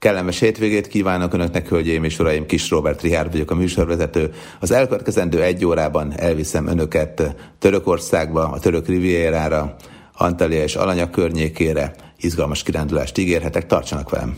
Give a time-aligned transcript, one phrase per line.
[0.00, 4.32] Kellemes hétvégét kívánok Önöknek, hölgyeim és uraim, Kis Robert Rihárd vagyok a műsorvezető.
[4.60, 9.76] Az elkövetkezendő egy órában elviszem Önöket Törökországba, a török rivierára,
[10.14, 11.94] Antalya és Alanya környékére.
[12.16, 14.36] Izgalmas kirándulást ígérhetek, tartsanak velem!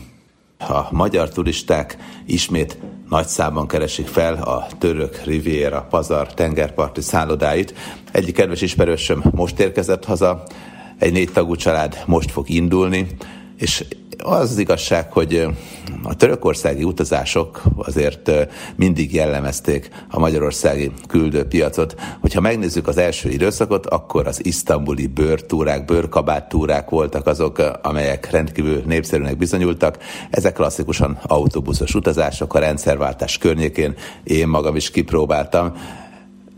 [0.57, 2.77] A magyar turisták ismét
[3.09, 7.73] nagy számban keresik fel a török Riviera pazar tengerparti szállodáit.
[8.11, 10.43] Egyik kedves ismerősöm most érkezett haza,
[10.99, 13.07] egy négy tagú család most fog indulni,
[13.57, 13.85] és
[14.17, 15.47] az az igazság, hogy
[16.03, 18.31] a törökországi utazások azért
[18.75, 21.95] mindig jellemezték a magyarországi küldőpiacot.
[22.21, 29.37] Hogyha megnézzük az első időszakot, akkor az isztambuli bőrtúrák, bőrkabáttúrák voltak azok, amelyek rendkívül népszerűnek
[29.37, 29.97] bizonyultak.
[30.29, 33.95] Ezek klasszikusan autóbuszos utazások a rendszerváltás környékén.
[34.23, 35.73] Én magam is kipróbáltam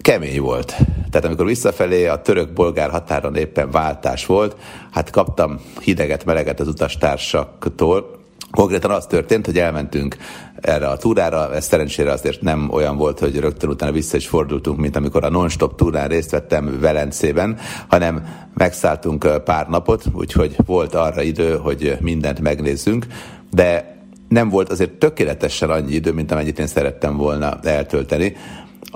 [0.06, 0.76] kemény volt.
[1.10, 4.56] Tehát amikor visszafelé a török-bolgár határon éppen váltás volt,
[4.92, 10.18] hát kaptam hideget, meleget az utastársaktól, Konkrétan az történt, hogy elmentünk
[10.62, 14.80] erre a túrára, ez szerencsére azért nem olyan volt, hogy rögtön utána vissza is fordultunk,
[14.80, 17.58] mint amikor a non-stop túrán részt vettem Velencében,
[17.88, 23.06] hanem megszálltunk pár napot, úgyhogy volt arra idő, hogy mindent megnézzünk,
[23.52, 23.98] de
[24.30, 28.36] nem volt azért tökéletesen annyi idő, mint amennyit én szerettem volna eltölteni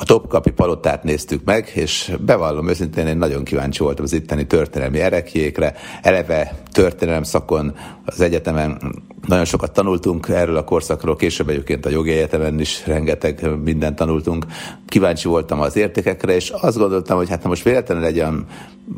[0.02, 5.00] a Topkapi palotát néztük meg, és bevallom őszintén, én nagyon kíváncsi voltam az itteni történelmi
[5.00, 5.75] erekjékre.
[6.02, 8.81] Eleve történelem szakon az egyetemen
[9.27, 14.45] nagyon sokat tanultunk erről a korszakról, később egyébként a jogi egyetemen is rengeteg mindent tanultunk.
[14.88, 18.45] Kíváncsi voltam az értékekre, és azt gondoltam, hogy hát ha most véletlenül egy olyan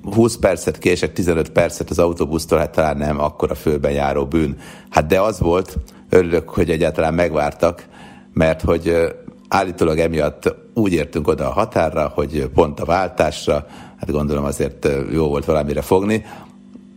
[0.03, 4.57] 20 percet kések, 15 percet az autóbusztól, hát talán nem akkor a főben járó bűn.
[4.89, 5.77] Hát de az volt,
[6.09, 7.85] örülök, hogy egyáltalán megvártak,
[8.33, 9.13] mert hogy
[9.51, 13.65] állítólag emiatt úgy értünk oda a határra, hogy pont a váltásra,
[13.97, 16.25] hát gondolom azért jó volt valamire fogni.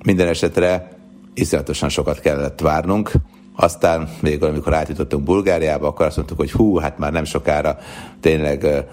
[0.04, 0.88] Minden esetre
[1.34, 3.12] iszonyatosan sokat kellett várnunk,
[3.56, 7.78] aztán még amikor átjutottunk Bulgáriába, akkor azt mondtuk, hogy hú, hát már nem sokára
[8.20, 8.86] tényleg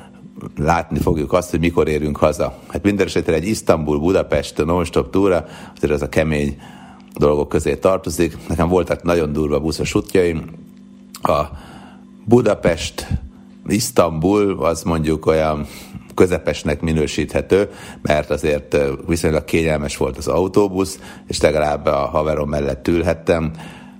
[0.57, 2.53] látni fogjuk azt, hogy mikor érünk haza.
[2.67, 5.45] Hát minden esetre egy Isztambul-Budapest non-stop túra,
[5.75, 6.61] azért ez a kemény
[7.17, 8.37] dolgok közé tartozik.
[8.47, 10.45] Nekem voltak nagyon durva buszos útjaim.
[11.21, 11.41] A
[12.25, 13.07] Budapest
[13.67, 15.67] Isztambul az mondjuk olyan
[16.15, 17.69] közepesnek minősíthető,
[18.01, 18.77] mert azért
[19.07, 23.51] viszonylag kényelmes volt az autóbusz, és legalább a haverom mellett ülhettem.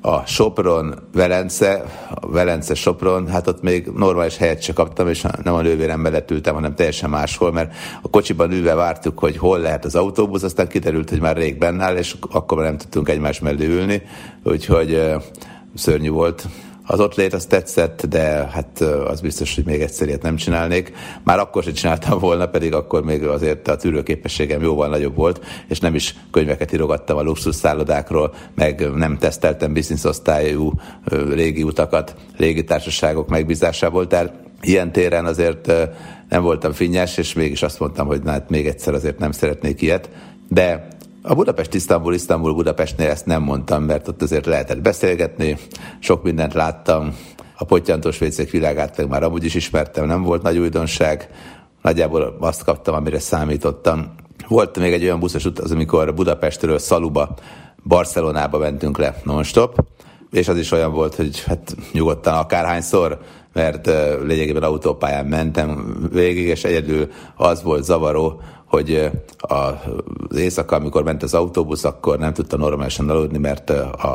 [0.04, 5.54] A Sopron, Velence, a Velence Sopron, hát ott még normális helyet se kaptam, és nem
[5.54, 9.86] a nővérem mellett ültem, hanem teljesen máshol, mert a kocsiban ülve vártuk, hogy hol lehet
[9.86, 13.66] az autóbusz, aztán kiderült, hogy már rég bennáll, és akkor már nem tudtunk egymás mellé
[13.66, 14.02] ülni,
[14.44, 15.02] úgyhogy
[15.76, 16.46] szörnyű volt
[16.92, 18.20] az ott lét az tetszett, de
[18.52, 20.94] hát az biztos, hogy még egyszer ilyet nem csinálnék.
[21.24, 25.80] Már akkor sem csináltam volna, pedig akkor még azért a tűrőképességem jóval nagyobb volt, és
[25.80, 30.72] nem is könyveket írogattam a luxus szállodákról, meg nem teszteltem bizniszosztályú
[31.34, 35.72] régi utakat, légitársaságok megbízásából, tehát ilyen téren azért
[36.30, 40.10] nem voltam finnyes, és mégis azt mondtam, hogy hát még egyszer azért nem szeretnék ilyet,
[40.48, 40.88] de
[41.22, 45.58] a Budapest, Isztambul, Isztambul, Budapestnél ezt nem mondtam, mert ott azért lehetett beszélgetni,
[46.00, 47.16] sok mindent láttam,
[47.58, 51.30] a pottyantós vécék világát meg már amúgy is ismertem, nem volt nagy újdonság,
[51.82, 54.14] nagyjából azt kaptam, amire számítottam.
[54.48, 57.34] Volt még egy olyan buszos út, az amikor Budapestről Szaluba,
[57.84, 59.86] Barcelonába mentünk le non-stop,
[60.32, 63.20] és az is olyan volt, hogy hát nyugodtan akárhányszor,
[63.54, 71.04] mert uh, lényegében autópályán mentem végig, és egyedül az volt zavaró, hogy az éjszaka, amikor
[71.04, 73.70] ment az autóbusz, akkor nem tudta normálisan aludni, mert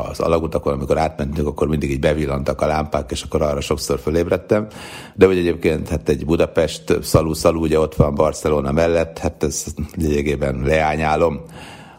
[0.09, 4.67] az alagutakon, amikor átmentünk, akkor mindig így bevillantak a lámpák, és akkor arra sokszor fölébredtem.
[5.15, 9.65] De úgy egyébként hát egy Budapest, Szalú, Szalú, ugye ott van Barcelona mellett, hát ez
[9.95, 11.41] lényegében leányálom.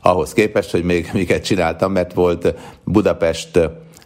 [0.03, 2.55] Ahhoz képest, hogy még miket csináltam, mert volt
[2.85, 3.61] Budapest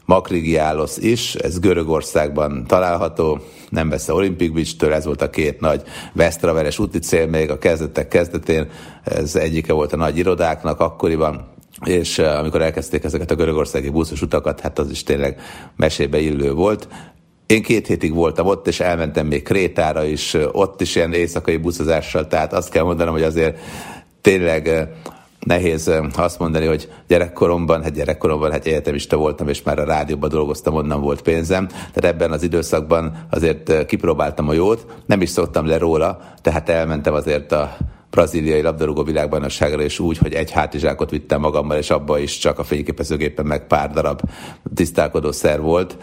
[0.04, 5.82] Makrigiálosz is, ez Görögországban található, nem messze Olympic Beach-től, ez volt a két nagy
[6.12, 8.70] Vesztraveres úti cél még a kezdetek kezdetén,
[9.04, 11.50] ez egyike volt a nagy irodáknak akkoriban,
[11.84, 15.41] és eh, amikor elkezdték ezeket a görögországi buszos utakat, hát az is tényleg
[15.76, 16.88] mesébe illő volt.
[17.47, 22.27] Én két hétig voltam ott, és elmentem még Krétára is, ott is ilyen éjszakai buszozással,
[22.27, 23.59] tehát azt kell mondanom, hogy azért
[24.21, 24.88] tényleg eh,
[25.47, 30.74] nehéz azt mondani, hogy gyerekkoromban, hát gyerekkoromban, hát egyetemista voltam, és már a rádióban dolgoztam,
[30.74, 31.66] onnan volt pénzem.
[31.66, 37.15] Tehát ebben az időszakban azért kipróbáltam a jót, nem is szoktam le róla, tehát elmentem
[37.15, 37.77] azért a
[38.10, 42.65] braziliai labdarúgó világbajnokságra, és úgy, hogy egy hátizsákot vittem magammal, és abba is csak a
[42.65, 44.21] fényképezőgépen meg pár darab
[44.74, 45.97] tisztálkodó szer volt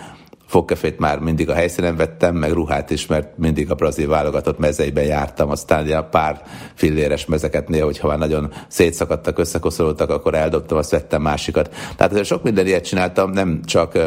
[0.49, 5.03] fogkefét már mindig a helyszínen vettem, meg ruhát is, mert mindig a brazil válogatott mezeiben
[5.03, 6.41] jártam, aztán ugye pár
[6.73, 11.73] filléres mezeket néha, hogyha már nagyon szétszakadtak, összekoszolódtak, akkor eldobtam, azt vettem másikat.
[11.95, 13.97] Tehát sok minden ilyet csináltam, nem csak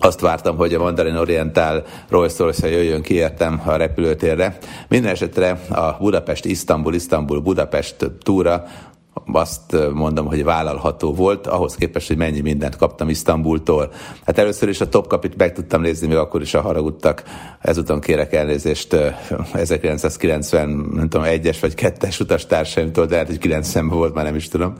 [0.00, 4.58] azt vártam, hogy a Mandarin Oriental Rolls Royce jöjjön ki értem a repülőtérre.
[4.88, 8.64] Minden esetre a Budapest-Isztambul, Isztambul-Budapest túra
[9.32, 13.92] azt mondom, hogy vállalható volt, ahhoz képest, hogy mennyi mindent kaptam Isztambultól.
[14.26, 17.22] Hát először is a Topkapit meg tudtam nézni, még akkor is a haragudtak.
[17.60, 18.96] Ezután kérek elnézést
[19.52, 24.48] 1990, nem tudom, egyes vagy kettes utastársaimtól, de lehet, hogy 90 volt, már nem is
[24.48, 24.74] tudom.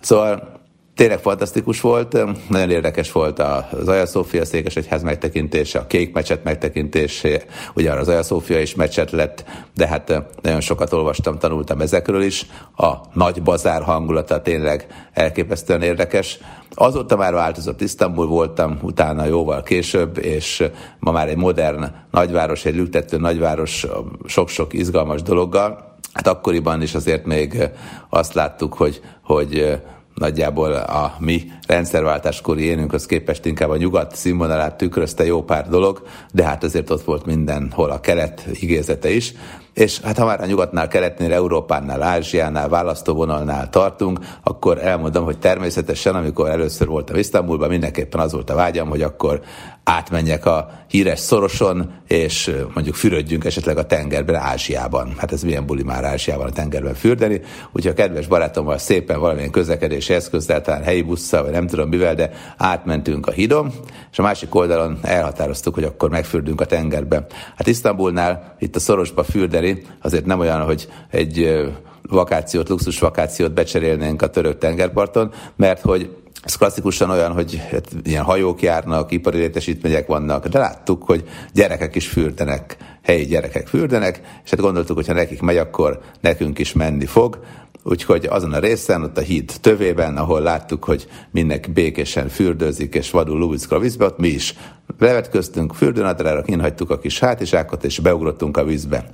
[0.00, 0.59] Szóval
[1.00, 2.18] tényleg fantasztikus volt,
[2.48, 7.44] nagyon érdekes volt az Aja Szófia székesegyház megtekintése, a kék mecset megtekintése,
[7.74, 9.44] ugye az Aja Szófia is mecset lett,
[9.74, 12.46] de hát nagyon sokat olvastam, tanultam ezekről is.
[12.76, 16.38] A nagy bazár hangulata tényleg elképesztően érdekes.
[16.74, 20.64] Azóta már változott, Isztambul voltam, utána jóval később, és
[20.98, 23.86] ma már egy modern nagyváros, egy lüktető nagyváros
[24.26, 25.98] sok-sok izgalmas dologgal.
[26.12, 27.68] Hát akkoriban is azért még
[28.08, 29.80] azt láttuk, hogy, hogy
[30.20, 36.02] nagyjából a mi rendszerváltáskori énünkhöz képest inkább a nyugat színvonalát tükrözte jó pár dolog,
[36.32, 39.32] de hát azért ott volt mindenhol a kelet igézete is.
[39.80, 46.14] És hát ha már a nyugatnál, keletnél, Európánál, Ázsiánál, választóvonalnál tartunk, akkor elmondom, hogy természetesen,
[46.14, 49.40] amikor először voltam Isztambulban, mindenképpen az volt a vágyam, hogy akkor
[49.84, 55.14] átmenjek a híres szoroson, és mondjuk fürödjünk esetleg a tengerben Ázsiában.
[55.18, 57.40] Hát ez milyen buli már Ázsiában a tengerben fürdeni.
[57.72, 62.14] Úgyhogy a kedves barátommal szépen valamilyen közlekedési eszközzel, talán helyi busszal, vagy nem tudom mivel,
[62.14, 63.72] de átmentünk a hídon,
[64.12, 67.26] és a másik oldalon elhatároztuk, hogy akkor megfürdünk a tengerbe.
[67.56, 71.64] Hát Isztambulnál itt a szorosba fürdeni azért nem olyan, hogy egy
[72.02, 78.24] vakációt, luxus vakációt becserélnénk a török tengerparton, mert hogy ez klasszikusan olyan, hogy hát, ilyen
[78.24, 84.50] hajók járnak, ipari létesítmények vannak, de láttuk, hogy gyerekek is fürdenek, helyi gyerekek fürdenek, és
[84.50, 87.44] hát gondoltuk, hogy ha nekik megy, akkor nekünk is menni fog.
[87.82, 93.10] Úgyhogy azon a részen, ott a híd tövében, ahol láttuk, hogy mindenki békésen fürdőzik, és
[93.10, 94.54] vadul lúbicka a vízbe, ott mi is
[94.98, 99.08] levetköztünk, fürdőnadrára kinhagytuk a kis hátizsákot, és beugrottunk a vízbe.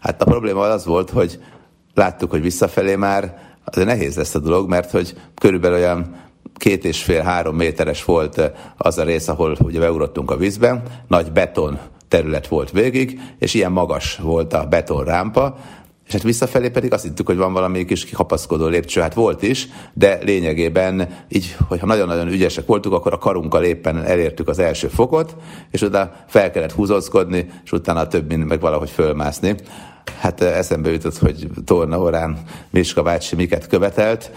[0.00, 1.38] Hát a probléma az volt, hogy
[1.94, 6.16] láttuk, hogy visszafelé már azért nehéz lesz a dolog, mert hogy körülbelül olyan
[6.54, 11.78] két és fél-három méteres volt az a rész, ahol ugye beugrottunk a vízbe, nagy beton
[12.08, 15.56] terület volt végig, és ilyen magas volt a betonrámpa,
[16.10, 19.68] és hát visszafelé pedig azt hittük, hogy van valami kis kikapaszkodó lépcső, hát volt is,
[19.92, 25.36] de lényegében így, hogyha nagyon-nagyon ügyesek voltunk, akkor a karunkkal éppen elértük az első fokot,
[25.70, 29.54] és oda fel kellett húzózkodni, és utána a több meg valahogy fölmászni.
[30.18, 32.38] Hát eszembe jutott, hogy Torna Orán
[32.70, 34.30] Miska bácsi miket követelt,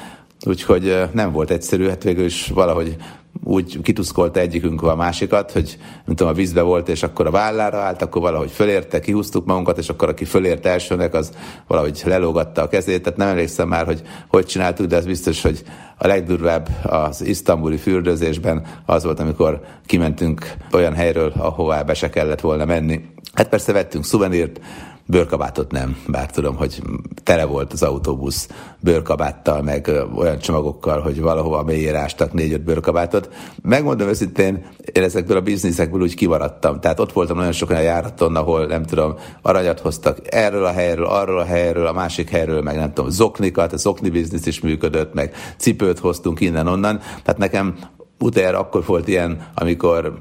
[0.46, 2.96] úgyhogy nem volt egyszerű, hát végül is valahogy
[3.44, 7.78] úgy kituszkolta egyikünk a másikat, hogy nem tudom, a vízbe volt, és akkor a vállára
[7.78, 11.32] állt, akkor valahogy fölérte, kihúztuk magunkat, és akkor aki fölért elsőnek, az
[11.68, 15.64] valahogy lelógatta a kezét, tehát nem emlékszem már, hogy hogy csináltuk, de az biztos, hogy
[15.98, 22.42] a legdurvább az isztambuli fürdőzésben az volt, amikor kimentünk olyan helyről, ahová be se kellett
[22.42, 23.02] volna menni.
[23.34, 24.60] Hát persze vettünk szuvenírt,
[25.06, 26.82] bőrkabátot nem, bár tudom, hogy
[27.24, 33.30] tele volt az autóbusz bőrkabáttal, meg olyan csomagokkal, hogy valahova mélyére ástak négy-öt bőrkabátot.
[33.62, 36.80] Megmondom őszintén, én ezekből a bizniszekből úgy kimaradtam.
[36.80, 41.06] Tehát ott voltam nagyon sok olyan járaton, ahol nem tudom, aranyat hoztak erről a helyről,
[41.06, 45.14] arról a helyről, a másik helyről, meg nem tudom, zoknikat, a zokni biznisz is működött,
[45.14, 47.00] meg cipőt hoztunk innen-onnan.
[47.24, 47.76] Tehát nekem
[48.20, 50.20] utoljára akkor volt ilyen, amikor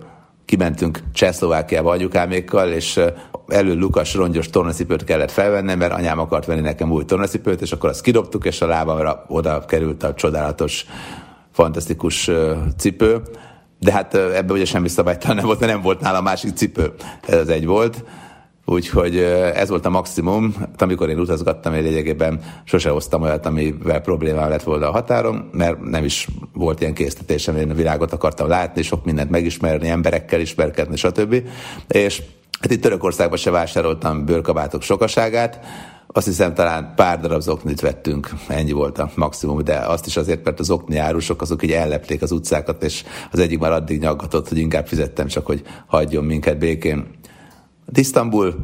[0.52, 3.00] kimentünk Csehszlovákiába anyukámékkal, és
[3.48, 7.90] elő Lukas rongyos tornacipőt kellett felvennem, mert anyám akart venni nekem új tornacipőt, és akkor
[7.90, 10.86] azt kidobtuk, és a lábamra oda került a csodálatos,
[11.52, 12.30] fantasztikus
[12.76, 13.22] cipő.
[13.78, 16.92] De hát ebben ugye semmi szabálytalan nem volt, mert nem volt nála másik cipő.
[17.26, 18.04] Ez egy volt.
[18.72, 19.16] Úgyhogy
[19.54, 20.54] ez volt a maximum.
[20.78, 25.80] Amikor én utazgattam, én lényegében sose hoztam olyat, amivel problémám lett volna a határon, mert
[25.80, 30.96] nem is volt ilyen késztetésem, én a világot akartam látni, sok mindent megismerni, emberekkel ismerkedni,
[30.96, 31.42] stb.
[31.88, 32.22] És
[32.60, 35.60] hát itt Törökországban se vásároltam bőrkabátok sokaságát,
[36.14, 40.44] azt hiszem talán pár darab zoknit vettünk, ennyi volt a maximum, de azt is azért,
[40.44, 44.48] mert az okni árusok azok így ellepték az utcákat, és az egyik már addig nyaggatott,
[44.48, 47.20] hogy inkább fizettem csak, hogy hagyjon minket békén.
[47.94, 48.54] Isztambul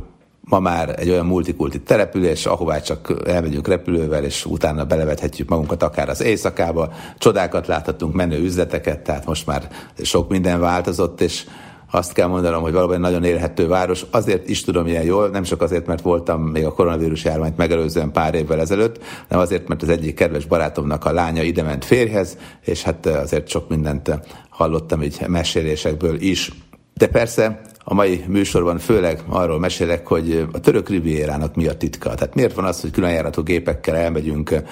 [0.41, 6.09] ma már egy olyan multikulti település, ahová csak elmegyünk repülővel, és utána belevethetjük magunkat akár
[6.09, 9.69] az éjszakába, csodákat láthatunk, menő üzleteket, tehát most már
[10.03, 11.45] sok minden változott, és
[11.91, 14.07] azt kell mondanom, hogy valóban nagyon élhető város.
[14.11, 18.13] Azért is tudom ilyen jól, nem csak azért, mert voltam még a koronavírus járványt megelőzően
[18.13, 22.37] pár évvel ezelőtt, hanem azért, mert az egyik kedves barátomnak a lánya ide ment férjhez,
[22.65, 26.53] és hát azért sok mindent hallottam így mesélésekből is.
[26.95, 27.61] De persze
[27.91, 32.15] a mai műsorban főleg arról mesélek, hogy a török rivierának mi a titka.
[32.15, 34.63] Tehát miért van az, hogy különjáratú gépekkel elmegyünk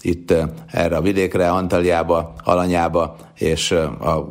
[0.00, 4.28] itt eh, erre a vidékre, Antaliába, Alanyába, és eh, a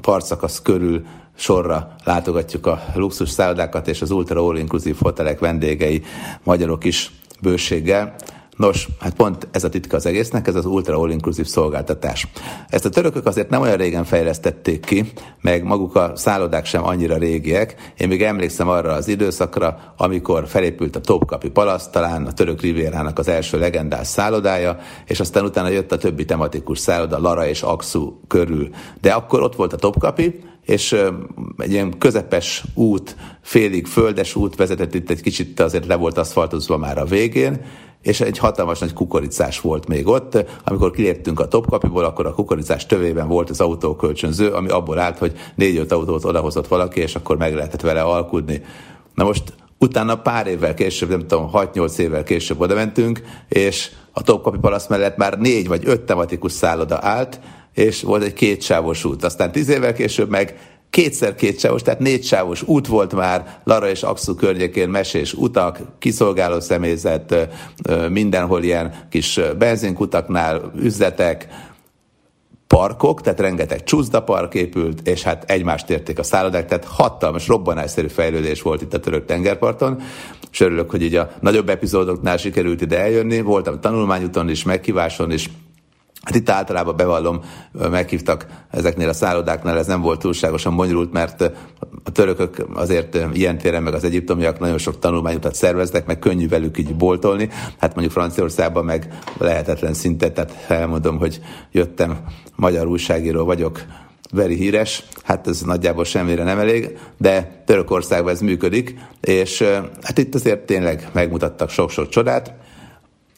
[0.00, 1.04] partszakasz körül
[1.36, 6.02] sorra látogatjuk a luxus szállodákat, és az ultra all-inclusive hotelek vendégei,
[6.42, 8.14] magyarok is bőséggel.
[8.62, 12.26] Nos, hát pont ez a titka az egésznek, ez az Ultra All Inclusive szolgáltatás.
[12.68, 17.16] Ezt a törökök azért nem olyan régen fejlesztették ki, meg maguk a szállodák sem annyira
[17.16, 17.92] régiek.
[17.96, 23.18] Én még emlékszem arra az időszakra, amikor felépült a Topkapi Palasz, talán a török rivérának
[23.18, 28.20] az első legendás szállodája, és aztán utána jött a többi tematikus szálloda, Lara és Aksu
[28.28, 28.68] körül.
[29.00, 30.96] De akkor ott volt a Topkapi, és
[31.56, 36.76] egy ilyen közepes út, félig földes út vezetett itt egy kicsit azért le volt aszfaltozva
[36.76, 37.60] már a végén,
[38.02, 40.44] és egy hatalmas nagy kukoricás volt még ott.
[40.64, 45.32] Amikor kiléptünk a topkapiból, akkor a kukoricás tövében volt az autókölcsönző, ami abból állt, hogy
[45.54, 48.62] négy-öt autót odahozott valaki, és akkor meg lehetett vele alkudni.
[49.14, 54.22] Na most utána pár évvel később, nem tudom, 6-8 évvel később oda mentünk, és a
[54.22, 57.40] Topkapi Palasz mellett már négy vagy öt tematikus szálloda állt,
[57.74, 59.24] és volt egy kétsávos út.
[59.24, 64.34] Aztán tíz évvel később meg kétszer kétsávos, tehát négysávos út volt már, Lara és Axu
[64.34, 67.48] környékén mesés utak, kiszolgáló személyzet,
[68.08, 71.48] mindenhol ilyen kis benzinkutaknál üzletek,
[72.66, 78.62] parkok, tehát rengeteg csúszdapark épült, és hát egymást érték a szállodák, tehát hatalmas, robbanásszerű fejlődés
[78.62, 80.02] volt itt a török tengerparton,
[80.50, 85.50] és örülök, hogy így a nagyobb epizódoknál sikerült ide eljönni, voltam tanulmányúton is, meghíváson is,
[86.22, 87.40] Hát itt általában bevallom,
[87.72, 91.50] meghívtak ezeknél a szállodáknál, ez nem volt túlságosan bonyolult, mert
[92.04, 96.78] a törökök azért ilyen téren, meg az egyiptomiak nagyon sok tanulmányutat szerveznek, meg könnyű velük
[96.78, 97.48] így boltolni.
[97.78, 101.40] Hát mondjuk Franciaországban meg lehetetlen szinte, tehát elmondom, hogy
[101.72, 102.18] jöttem,
[102.56, 103.82] magyar újságíró vagyok,
[104.32, 109.62] veri híres, hát ez nagyjából semmire nem elég, de Törökországban ez működik, és
[110.02, 112.54] hát itt azért tényleg megmutattak sok-sok csodát.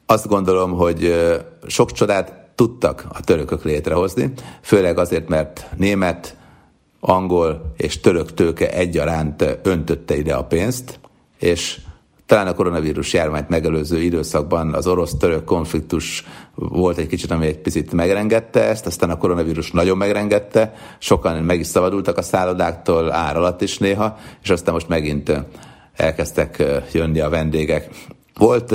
[0.07, 1.15] Azt gondolom, hogy
[1.67, 4.33] sok csodát tudtak a törökök létrehozni,
[4.63, 6.37] főleg azért, mert német,
[7.01, 10.99] angol és török tőke egyaránt öntötte ide a pénzt,
[11.39, 11.81] és
[12.27, 17.93] talán a koronavírus járványt megelőző időszakban az orosz-török konfliktus volt egy kicsit, ami egy picit
[17.93, 23.63] megrengette ezt, aztán a koronavírus nagyon megrengette, sokan meg is szabadultak a szállodáktól, ár alatt
[23.63, 25.33] is néha, és aztán most megint
[25.97, 27.89] elkezdtek jönni a vendégek.
[28.39, 28.75] Volt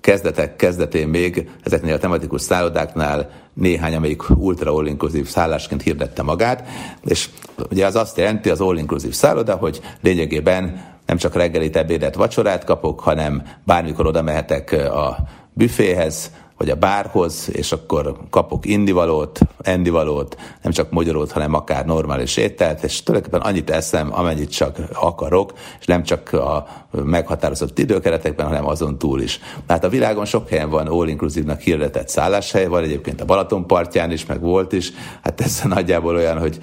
[0.00, 6.68] kezdetek kezdetén még ezeknél a tematikus szállodáknál néhány, amelyik ultra all-inclusive szállásként hirdette magát,
[7.04, 7.28] és
[7.70, 13.00] ugye az azt jelenti az all-inclusive szálloda, hogy lényegében nem csak reggelit, ebédet, vacsorát kapok,
[13.00, 15.16] hanem bármikor oda mehetek a
[15.52, 22.36] büféhez, vagy a bárhoz, és akkor kapok indivalót, endivalót, nem csak magyarót, hanem akár normális
[22.36, 28.66] ételt, és tulajdonképpen annyit eszem, amennyit csak akarok, és nem csak a meghatározott időkeretekben, hanem
[28.66, 29.40] azon túl is.
[29.66, 34.26] Tehát a világon sok helyen van all-inclusive-nak hirdetett szálláshely, van egyébként a Balaton partján is,
[34.26, 36.58] meg volt is, hát ez nagyjából olyan, hogy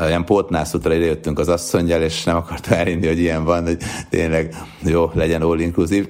[0.00, 3.78] olyan pótnászutra idejöttünk az asszonyjal, és nem akartam elhinni, hogy ilyen van, hogy
[4.10, 6.06] tényleg jó, legyen all-inclusive,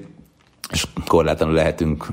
[0.71, 2.07] és korlátlanul lehetünk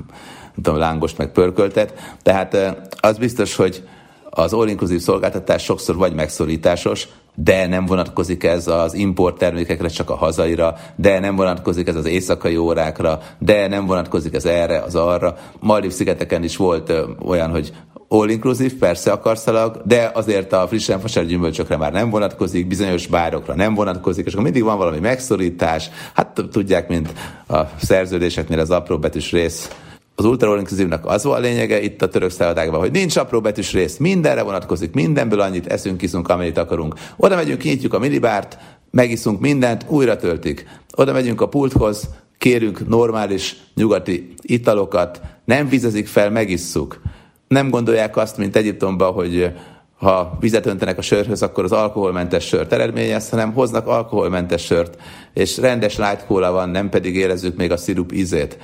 [0.55, 1.93] tudom, lángost meg pörköltet.
[2.21, 3.83] Tehát az biztos, hogy
[4.29, 10.15] az all-inclusive szolgáltatás sokszor vagy megszorításos, de nem vonatkozik ez az import termékekre, csak a
[10.15, 15.37] hazaira, de nem vonatkozik ez az éjszakai órákra, de nem vonatkozik ez erre, az arra.
[15.59, 16.93] Maldiv szigeteken is volt
[17.25, 17.73] olyan, hogy
[18.07, 23.55] all inclusive, persze akarszalag, de azért a frissen fasált gyümölcsökre már nem vonatkozik, bizonyos bárokra
[23.55, 25.89] nem vonatkozik, és akkor mindig van valami megszorítás.
[26.13, 27.13] Hát tudják, mint
[27.47, 29.69] a szerződéseknél az apró betűs rész
[30.15, 33.73] az ultra all az volt a lényege itt a török szállodákban, hogy nincs apró betűs
[33.73, 36.95] rész, mindenre vonatkozik, mindenből annyit eszünk, kiszunk, amennyit akarunk.
[37.15, 38.57] Oda megyünk, kinyitjuk a minibárt,
[38.91, 40.65] megiszunk mindent, újra töltik.
[40.95, 47.01] Oda megyünk a pulthoz, kérünk normális nyugati italokat, nem vizezik fel, megisszuk.
[47.47, 49.51] Nem gondolják azt, mint Egyiptomban, hogy
[49.97, 55.01] ha vizet öntenek a sörhöz, akkor az alkoholmentes sört eredményez, hanem hoznak alkoholmentes sört,
[55.33, 58.57] és rendes light van, nem pedig érezzük még a szirup ízét.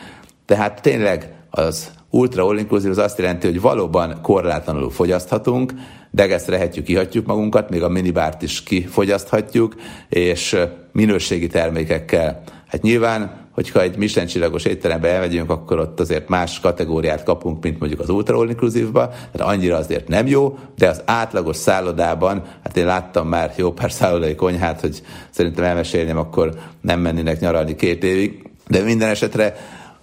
[0.45, 5.73] Tehát tényleg az ultra all inclusive az azt jelenti, hogy valóban korlátlanul fogyaszthatunk,
[6.11, 9.75] degeszrehetjük, ihatjuk magunkat, még a minibárt is kifogyaszthatjuk,
[10.09, 10.57] és
[10.91, 12.43] minőségi termékekkel.
[12.67, 17.79] Hát nyilván, hogyha egy Michelin csillagos étterembe elmegyünk, akkor ott azért más kategóriát kapunk, mint
[17.79, 22.77] mondjuk az Ultra All Inclusive-ba, tehát annyira azért nem jó, de az átlagos szállodában, hát
[22.77, 28.03] én láttam már jó pár szállodai konyhát, hogy szerintem elmesélném, akkor nem mennének nyaralni két
[28.03, 29.55] évig, de minden esetre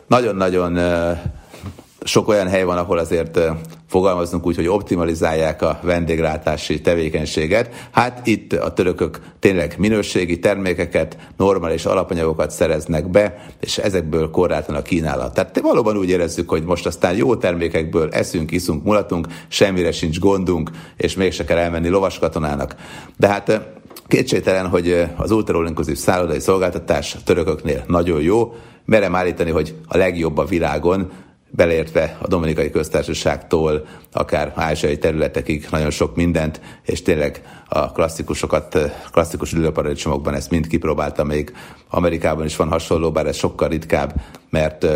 [0.06, 0.78] nagyon-nagyon
[2.06, 3.38] sok olyan hely van, ahol azért
[3.88, 7.88] fogalmazunk úgy, hogy optimalizálják a vendéglátási tevékenységet.
[7.90, 14.82] Hát itt a törökök tényleg minőségi termékeket, normális alapanyagokat szereznek be, és ezekből korlátlan a
[14.82, 15.34] kínálat.
[15.34, 20.70] Tehát valóban úgy érezzük, hogy most aztán jó termékekből eszünk, iszunk, mulatunk, semmire sincs gondunk,
[20.96, 22.74] és mégse kell elmenni lovaskatonának.
[23.16, 23.60] De hát
[24.06, 30.38] kétségtelen, hogy az ultrainkluszív szállodai szolgáltatás a törököknél nagyon jó, merem állítani, hogy a legjobb
[30.38, 31.10] a világon,
[31.56, 38.78] beleértve a Dominikai Köztársaságtól, akár ázsiai területekig nagyon sok mindent, és tényleg a klasszikusokat,
[39.12, 41.52] klasszikus ülőparadicsomokban ezt mind kipróbálta, még
[41.88, 44.14] Amerikában is van hasonló, bár ez sokkal ritkább,
[44.50, 44.86] mert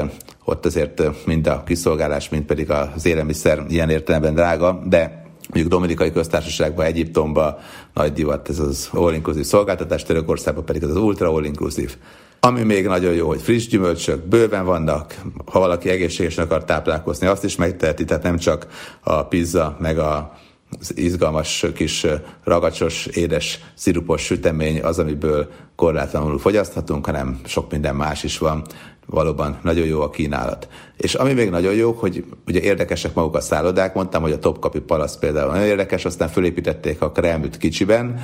[0.44, 5.19] ott azért mind a kiszolgálás, mind pedig az élelmiszer ilyen értelemben drága, de
[5.52, 7.56] mondjuk Dominikai Köztársaságban, Egyiptomban
[7.94, 11.92] nagy divat ez az all-inclusive szolgáltatás, Törökországban pedig ez az ultra all-inclusive.
[12.40, 17.44] Ami még nagyon jó, hogy friss gyümölcsök bőven vannak, ha valaki egészségesen akar táplálkozni, azt
[17.44, 18.66] is megteheti, tehát nem csak
[19.00, 20.32] a pizza, meg a
[20.78, 22.06] az izgalmas kis
[22.44, 28.64] ragacsos, édes, szirupos sütemény az, amiből korlátlanul fogyaszthatunk, hanem sok minden más is van.
[29.10, 30.68] Valóban nagyon jó a kínálat.
[30.96, 34.80] És ami még nagyon jó, hogy ugye érdekesek maguk a szállodák, mondtam, hogy a Topkapi
[34.80, 38.20] Palasz például nagyon érdekes, aztán fölépítették a Kremlüt kicsiben,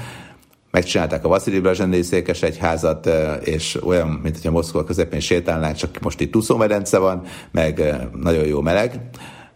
[0.70, 3.10] megcsinálták a Vasili Blazsendei székes egyházat,
[3.44, 8.60] és olyan, mint hogyha Moszkva közepén sétálnánk, csak most itt úszómedence van, meg nagyon jó
[8.60, 9.00] meleg.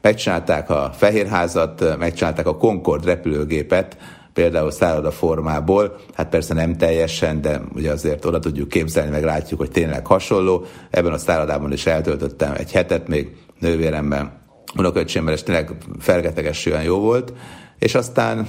[0.03, 3.97] Megcsinálták a Fehérházat, megcsinálták a Concord repülőgépet,
[4.41, 9.61] például szálloda formából, hát persze nem teljesen, de ugye azért oda tudjuk képzelni, meg látjuk,
[9.61, 10.65] hogy tényleg hasonló.
[10.91, 14.41] Ebben a szállodában is eltöltöttem egy hetet még nővéremmel,
[14.77, 17.33] unoköcsémmel, és tényleg fergeteges jó volt.
[17.79, 18.49] És aztán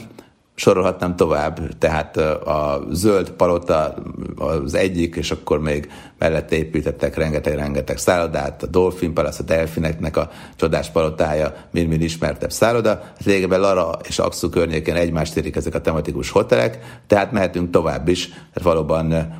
[0.55, 3.93] sorolhatnám tovább, tehát a zöld palota
[4.35, 10.29] az egyik, és akkor még mellette építettek rengeteg-rengeteg szállodát, a Dolphin Palace, a Delfineknek a
[10.55, 12.89] csodás palotája, mind-mind ismertebb szálloda.
[12.89, 18.07] Hát lényegében Lara és Axu környékén egymást érik ezek a tematikus hotelek, tehát mehetünk tovább
[18.07, 19.35] is, mert valóban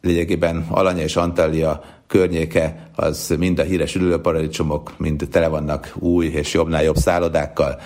[0.00, 6.54] lényegében Alanya és Antalya környéke, az mind a híres ülőparadicsomok, mind tele vannak új és
[6.54, 7.80] jobbnál jobb szállodákkal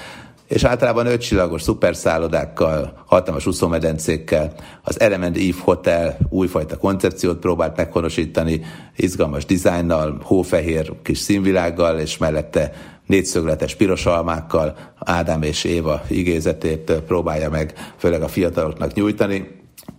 [0.50, 4.52] és általában ötcsillagos szuperszállodákkal, hatalmas úszómedencékkel.
[4.82, 8.60] Az Element Eve Hotel újfajta koncepciót próbált meghonosítani,
[8.96, 12.72] izgalmas dizájnnal, hófehér kis színvilággal, és mellette
[13.06, 19.48] négyszögletes piros almákkal Ádám és Éva igézetét próbálja meg főleg a fiataloknak nyújtani.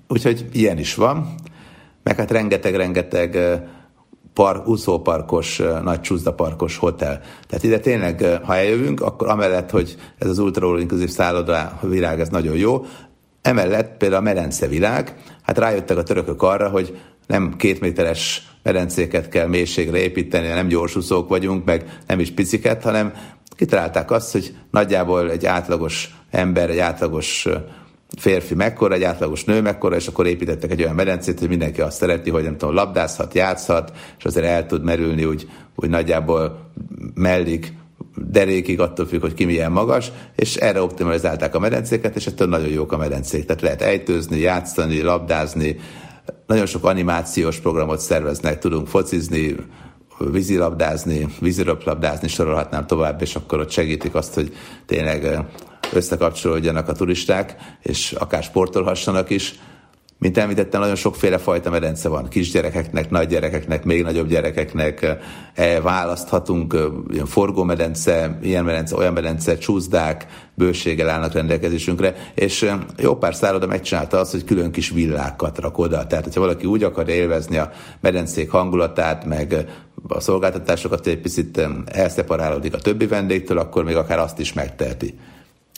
[0.07, 1.35] Úgyhogy ilyen is van,
[2.03, 3.37] meg hát rengeteg-rengeteg
[4.33, 7.21] park, úszóparkos, nagy csúszdaparkos hotel.
[7.47, 12.29] Tehát ide tényleg, ha eljövünk, akkor amellett, hogy ez az ultra all szálloda világ, ez
[12.29, 12.85] nagyon jó,
[13.41, 19.29] emellett például a medence világ, hát rájöttek a törökök arra, hogy nem két méteres medencéket
[19.29, 23.13] kell mélységre építeni, nem gyorsúszók vagyunk, meg nem is piciket, hanem
[23.55, 27.47] kitalálták azt, hogy nagyjából egy átlagos ember, egy átlagos
[28.17, 31.97] férfi mekkora, egy átlagos nő mekkora, és akkor építettek egy olyan medencét, hogy mindenki azt
[31.97, 36.71] szereti, hogy nem tudom, labdázhat, játszhat, és azért el tud merülni úgy, úgy nagyjából
[37.13, 37.73] mellig,
[38.15, 42.69] derékig, attól függ, hogy ki milyen magas, és erre optimalizálták a medencéket, és ettől nagyon
[42.69, 43.45] jók a medencék.
[43.45, 45.75] Tehát lehet ejtőzni, játszani, labdázni,
[46.47, 49.55] nagyon sok animációs programot szerveznek, tudunk focizni,
[50.31, 54.53] vízilabdázni, víziröplabdázni, sorolhatnám tovább, és akkor ott segítik azt, hogy
[54.85, 55.45] tényleg
[55.93, 59.59] összekapcsolódjanak a turisták, és akár sportolhassanak is.
[60.21, 62.27] Mint említettem, nagyon sokféle fajta medence van.
[62.27, 65.17] Kisgyerekeknek, nagygyerekeknek, még nagyobb gyerekeknek
[65.53, 66.77] e, választhatunk
[67.11, 74.19] ilyen forgómedence, ilyen medence, olyan medence, csúszdák, bőséggel állnak rendelkezésünkre, és jó pár szálloda megcsinálta
[74.19, 76.07] azt, hogy külön kis villákat rak oda.
[76.07, 79.65] Tehát, hogyha valaki úgy akarja élvezni a medencék hangulatát, meg
[80.07, 85.15] a szolgáltatásokat egy picit elszeparálódik a többi vendégtől, akkor még akár azt is megteheti.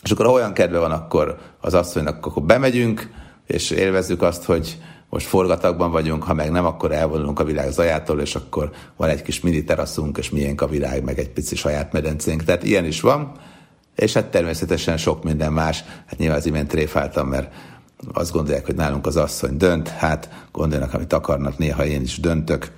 [0.03, 3.09] És akkor olyan kedve van, akkor az asszonynak akkor bemegyünk,
[3.47, 4.77] és élvezzük azt, hogy
[5.09, 9.21] most forgatagban vagyunk, ha meg nem, akkor elvonulunk a világ zajától, és akkor van egy
[9.21, 12.43] kis mini teraszunk, és miénk a világ, meg egy pici saját medencénk.
[12.43, 13.31] Tehát ilyen is van,
[13.95, 15.83] és hát természetesen sok minden más.
[16.05, 17.53] Hát nyilván az imént tréfáltam, mert
[18.13, 22.71] azt gondolják, hogy nálunk az asszony dönt, hát gondolnak, amit akarnak, néha én is döntök,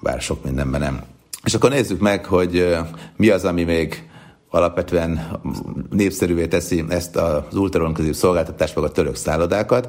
[0.00, 1.02] bár sok mindenben nem.
[1.44, 2.76] És akkor nézzük meg, hogy
[3.16, 4.09] mi az, ami még
[4.50, 5.40] alapvetően
[5.90, 9.88] népszerűvé teszi ezt az ultraronközű szolgáltatást, meg a török szállodákat.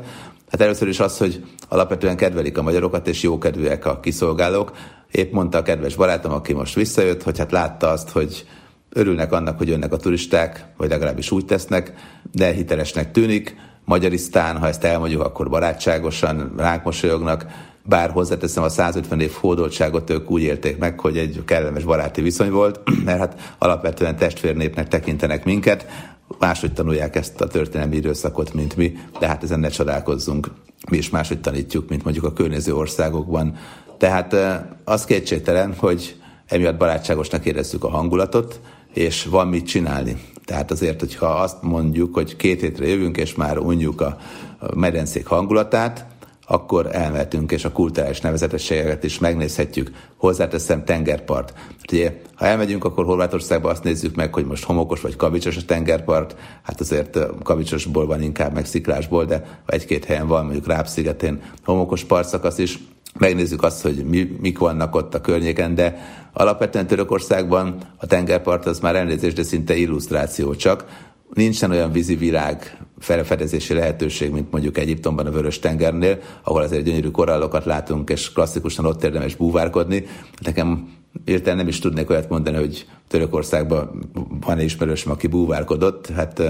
[0.52, 4.72] Hát először is az, hogy alapvetően kedvelik a magyarokat, és jókedvűek a kiszolgálók.
[5.12, 8.46] Épp mondta a kedves barátom, aki most visszajött, hogy hát látta azt, hogy
[8.90, 11.94] örülnek annak, hogy jönnek a turisták, vagy legalábbis úgy tesznek,
[12.32, 13.56] de hitelesnek tűnik.
[13.86, 17.46] Magyarisztán, ha ezt elmondjuk, akkor barátságosan ránk mosolyognak,
[17.84, 22.52] bár hozzáteszem a 150 év hódoltságot ők úgy élték meg, hogy egy kellemes baráti viszony
[22.52, 25.86] volt, mert hát alapvetően testvérnépnek tekintenek minket,
[26.40, 30.52] máshogy tanulják ezt a történelmi időszakot, mint mi, de hát ezen ne csodálkozzunk.
[30.90, 33.58] Mi is máshogy tanítjuk, mint mondjuk a környező országokban.
[33.98, 34.36] Tehát
[34.84, 36.16] az kétségtelen, hogy
[36.48, 38.60] emiatt barátságosnak érezzük a hangulatot,
[38.94, 40.18] és van mit csinálni.
[40.46, 44.18] Tehát azért, hogyha azt mondjuk, hogy két hétre jövünk, és már unjuk a
[44.76, 46.06] medencék hangulatát,
[46.52, 49.92] akkor elmehetünk, és a kulturális nevezetességeket is megnézhetjük.
[50.18, 51.54] Hozzáteszem tengerpart.
[51.92, 56.36] Ugye, ha elmegyünk, akkor Horvátországba azt nézzük meg, hogy most homokos vagy kavicsos a tengerpart.
[56.64, 62.58] Hát azért kavicsosból van inkább, meg sziklásból, de egy-két helyen van, mondjuk Ráb-szigetén homokos partszakasz
[62.58, 62.80] is.
[63.20, 65.98] Megnézzük azt, hogy mi, mik vannak ott a környéken, de
[66.34, 70.86] alapvetően Törökországban a tengerpart az már elnézést, de szinte illusztráció csak
[71.34, 77.10] nincsen olyan vízi világ felfedezési lehetőség, mint mondjuk Egyiptomban a Vörös tengernél, ahol azért gyönyörű
[77.10, 80.06] korallokat látunk, és klasszikusan ott érdemes búvárkodni.
[80.42, 80.90] Nekem
[81.26, 86.08] értelem nem is tudnék olyat mondani, hogy Törökországban van egy ismerősöm, aki búvárkodott.
[86.08, 86.42] Hát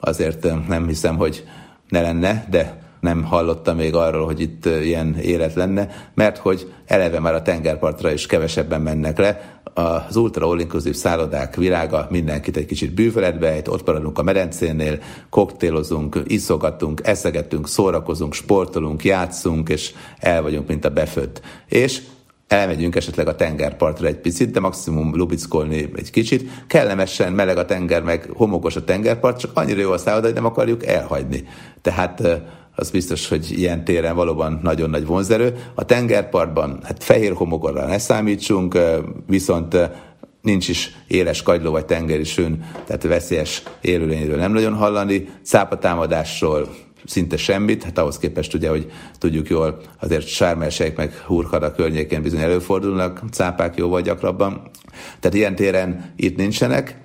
[0.00, 1.44] azért nem hiszem, hogy
[1.88, 7.20] ne lenne, de nem hallottam még arról, hogy itt ilyen élet lenne, mert hogy eleve
[7.20, 9.60] már a tengerpartra is kevesebben mennek le.
[9.74, 14.98] Az ultra all inclusive szállodák világa mindenkit egy kicsit bűvöletbe ejt, ott maradunk a medencénél,
[15.30, 21.40] koktélozunk, iszogatunk, eszegetünk, szórakozunk, sportolunk, játszunk, és el vagyunk, mint a befőtt.
[21.68, 22.02] És
[22.48, 26.50] elmegyünk esetleg a tengerpartra egy picit, de maximum lubickolni egy kicsit.
[26.66, 30.44] Kellemesen meleg a tenger, meg homokos a tengerpart, csak annyira jó a szálloda, hogy nem
[30.44, 31.44] akarjuk elhagyni.
[31.82, 32.42] Tehát
[32.74, 35.56] az biztos, hogy ilyen téren valóban nagyon nagy vonzerő.
[35.74, 38.78] A tengerpartban, hát fehér homokra ne számítsunk,
[39.26, 39.76] viszont
[40.42, 45.28] nincs is éles kagyló vagy tengeri sűn, tehát veszélyes élőlényről nem nagyon hallani.
[45.44, 46.68] Cápatámadásról
[47.06, 52.40] szinte semmit, hát ahhoz képest ugye, hogy tudjuk jól, azért sármelsejek meg hurkada környékén bizony
[52.40, 54.70] előfordulnak cápák jóval gyakrabban.
[55.20, 57.02] Tehát ilyen téren itt nincsenek,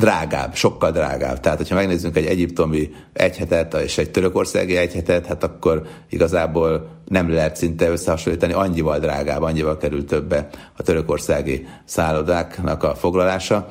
[0.00, 1.40] drágább, sokkal drágább.
[1.40, 7.56] Tehát, hogyha megnézzünk egy egyiptomi egyhetet és egy törökországi egyhetet, hát akkor igazából nem lehet
[7.56, 13.66] szinte összehasonlítani, annyival drágább, annyival kerül többe a törökországi szállodáknak a foglalása.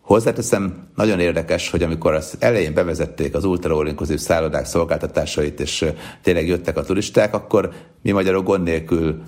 [0.00, 5.84] Hozzáteszem, nagyon érdekes, hogy amikor az elején bevezették az ultra szállodák szolgáltatásait, és
[6.22, 7.70] tényleg jöttek a turisták, akkor
[8.02, 9.22] mi magyarok gond nélkül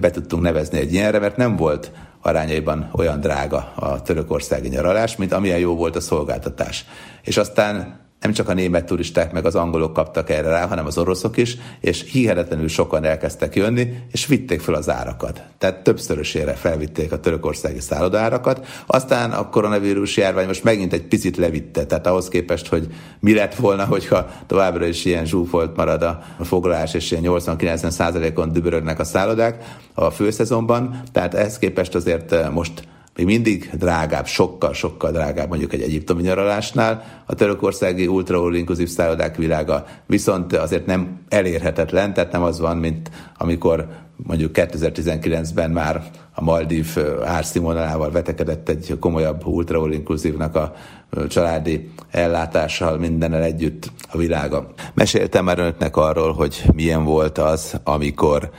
[0.00, 1.90] be tudtunk nevezni egy ilyenre, mert nem volt
[2.26, 6.84] arányaiban olyan drága a törökországi nyaralás, mint amilyen jó volt a szolgáltatás.
[7.22, 10.98] És aztán nem csak a német turisták meg az angolok kaptak erre rá, hanem az
[10.98, 15.42] oroszok is, és hihetetlenül sokan elkezdtek jönni, és vitték fel az árakat.
[15.58, 18.66] Tehát többszörösére felvitték a törökországi szállodárakat.
[18.86, 22.86] Aztán a koronavírus járvány most megint egy picit levitte, tehát ahhoz képest, hogy
[23.20, 28.52] mi lett volna, hogyha továbbra is ilyen zsúfolt marad a foglalás, és ilyen 80-90 százalékon
[28.52, 32.82] dübörögnek a szállodák a főszezonban, tehát ehhez képest azért most
[33.16, 37.22] még mindig drágább, sokkal-sokkal drágább mondjuk egy egyiptomi nyaralásnál.
[37.26, 43.10] A törökországi ultra all szállodák világa viszont azért nem elérhetetlen, tehát nem az van, mint
[43.38, 46.02] amikor mondjuk 2019-ben már
[46.34, 49.92] a Maldív árszínvonalával vetekedett egy komolyabb ultra all
[50.54, 50.74] a
[51.28, 54.72] családi ellátással, mindennel együtt a világa.
[54.94, 58.50] Meséltem már önöknek arról, hogy milyen volt az, amikor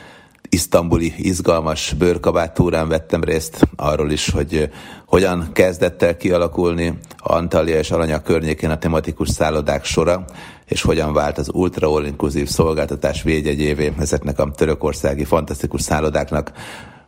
[0.49, 4.69] isztambuli izgalmas bőrkabátúrán vettem részt, arról is, hogy
[5.05, 10.25] hogyan kezdett el kialakulni Antalya és Alanya környékén a tematikus szállodák sora,
[10.65, 12.05] és hogyan vált az ultra all
[12.45, 16.51] szolgáltatás védjegyévé ezeknek a törökországi fantasztikus szállodáknak,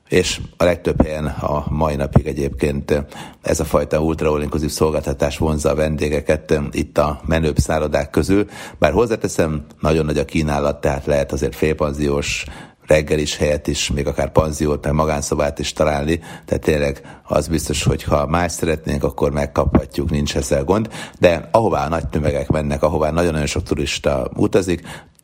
[0.09, 3.05] és a legtöbb helyen a mai napig egyébként
[3.41, 8.45] ez a fajta ultra all szolgáltatás vonzza a vendégeket itt a menőbb szállodák közül,
[8.79, 12.45] bár hozzáteszem, nagyon nagy a kínálat, tehát lehet azért félpanziós
[12.89, 18.03] reggelis helyet is, még akár panziót, meg magánszobát is találni, tehát tényleg az biztos, hogy
[18.03, 23.47] ha más szeretnénk, akkor megkaphatjuk, nincs ezzel gond, de ahová nagy tömegek mennek, ahová nagyon-nagyon
[23.47, 24.81] sok turista utazik,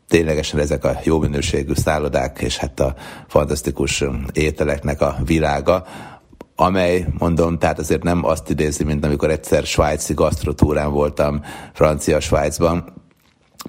[0.07, 2.95] ténylegesen ezek a jó minőségű szállodák, és hát a
[3.27, 5.85] fantasztikus ételeknek a világa,
[6.55, 11.41] amely, mondom, tehát azért nem azt idézi, mint amikor egyszer svájci gasztrotúrán voltam
[11.73, 12.93] francia Svájcban,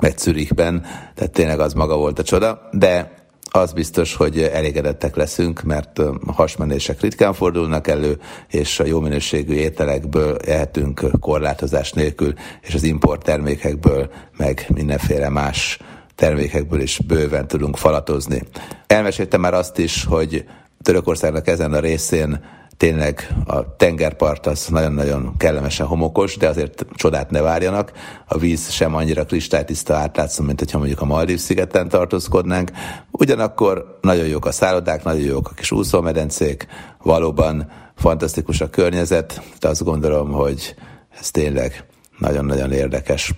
[0.00, 3.15] meg Zürichben, tehát tényleg az maga volt a csoda, de
[3.56, 10.36] az biztos, hogy elégedettek leszünk, mert hasmenések ritkán fordulnak elő, és a jó minőségű ételekből
[10.36, 15.78] ehetünk korlátozás nélkül, és az import termékekből, meg mindenféle más
[16.14, 18.42] termékekből is bőven tudunk falatozni.
[18.86, 20.44] Elmeséltem már azt is, hogy
[20.82, 22.44] Törökországnak ezen a részén
[22.76, 27.92] tényleg a tengerpart az nagyon-nagyon kellemesen homokos, de azért csodát ne várjanak.
[28.26, 32.70] A víz sem annyira kristálytiszta átlátszó, mint hogyha mondjuk a Maldív szigeten tartózkodnánk.
[33.10, 36.66] Ugyanakkor nagyon jók a szállodák, nagyon jók a kis úszómedencék,
[37.02, 40.74] valóban fantasztikus a környezet, de azt gondolom, hogy
[41.20, 41.84] ez tényleg
[42.18, 43.34] nagyon-nagyon érdekes.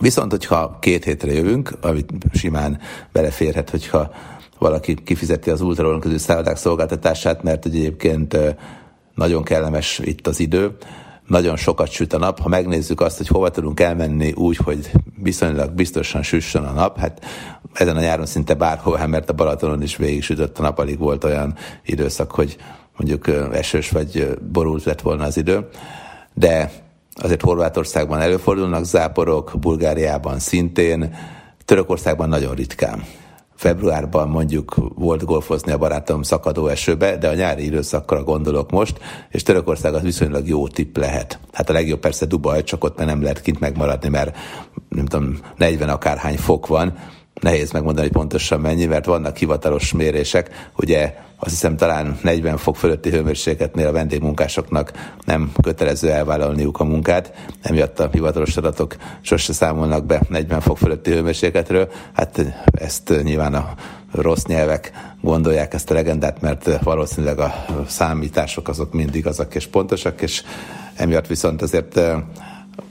[0.00, 2.80] Viszont, hogyha két hétre jövünk, amit simán
[3.12, 4.10] beleférhet, hogyha
[4.58, 8.36] valaki kifizeti az ultralon közül szállodák szolgáltatását, mert egyébként
[9.14, 10.76] nagyon kellemes itt az idő,
[11.26, 12.40] nagyon sokat süt a nap.
[12.40, 14.90] Ha megnézzük azt, hogy hova tudunk elmenni úgy, hogy
[15.22, 17.24] viszonylag biztosan süssön a nap, hát
[17.72, 21.24] ezen a nyáron szinte bárhova, mert a Balatonon is végig sütött a nap, alig volt
[21.24, 22.56] olyan időszak, hogy
[22.96, 25.68] mondjuk esős vagy borult lett volna az idő.
[26.34, 26.72] De
[27.14, 31.14] azért Horvátországban előfordulnak záporok, Bulgáriában szintén,
[31.64, 33.04] Törökországban nagyon ritkán
[33.58, 38.98] februárban mondjuk volt golfozni a barátom szakadó esőbe, de a nyári időszakra gondolok most,
[39.30, 41.38] és Törökország az viszonylag jó tipp lehet.
[41.52, 44.36] Hát a legjobb persze Dubaj, csak ott már nem lehet kint megmaradni, mert
[44.88, 46.98] nem tudom, 40 akárhány fok van,
[47.40, 50.70] nehéz megmondani, hogy pontosan mennyi, mert vannak hivatalos mérések.
[50.76, 54.92] Ugye azt hiszem talán 40 fok fölötti hőmérsékletnél a vendégmunkásoknak
[55.24, 61.10] nem kötelező elvállalniuk a munkát, emiatt a hivatalos adatok sose számolnak be 40 fok fölötti
[61.10, 61.88] hőmérsékletről.
[62.12, 63.74] Hát ezt nyilván a
[64.12, 67.54] rossz nyelvek gondolják ezt a legendát, mert valószínűleg a
[67.86, 70.42] számítások azok mindig azok és pontosak, és
[70.94, 72.00] emiatt viszont azért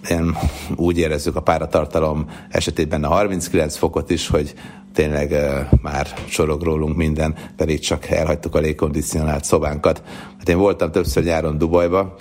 [0.10, 0.38] én
[0.76, 4.54] úgy érezzük a páratartalom esetében a 39 fokot is, hogy
[4.94, 5.36] tényleg
[5.82, 10.04] már sorog rólunk minden, pedig csak elhagytuk a légkondicionált szobánkat.
[10.38, 12.16] Hát én voltam többször nyáron Dubajba,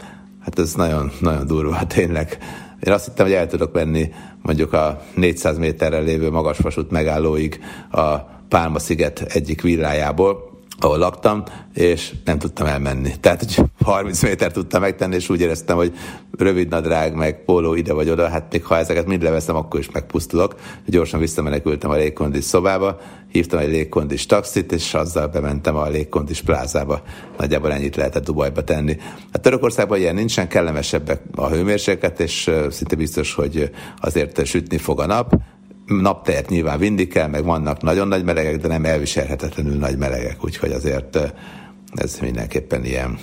[0.44, 2.38] hát ez nagyon, nagyon durva tényleg.
[2.80, 8.16] Én azt hittem, hogy el tudok menni mondjuk a 400 méterrel lévő magasvasút megállóig a
[8.48, 11.42] Pálma-sziget egyik villájából, ahol laktam,
[11.74, 13.12] és nem tudtam elmenni.
[13.20, 15.92] Tehát, hogy 30 méter tudtam megtenni, és úgy éreztem, hogy
[16.38, 19.90] rövid nadrág, meg póló ide vagy oda, hát még ha ezeket mind leveszem, akkor is
[19.90, 20.54] megpusztulok.
[20.86, 22.98] Gyorsan visszamenekültem a légkondis szobába,
[23.32, 27.02] hívtam egy légkondis taxit, és azzal bementem a légkondis plázába.
[27.38, 28.96] Nagyjából ennyit lehetett Dubajba tenni.
[29.32, 35.06] Hát Törökországban ilyen nincsen, kellemesebbek a hőmérséklet, és szinte biztos, hogy azért sütni fog a
[35.06, 35.34] nap
[35.86, 40.72] naptejet nyilván vinni kell, meg vannak nagyon nagy melegek, de nem elviselhetetlenül nagy melegek, úgyhogy
[40.72, 41.18] azért
[41.94, 43.18] ez mindenképpen ilyen.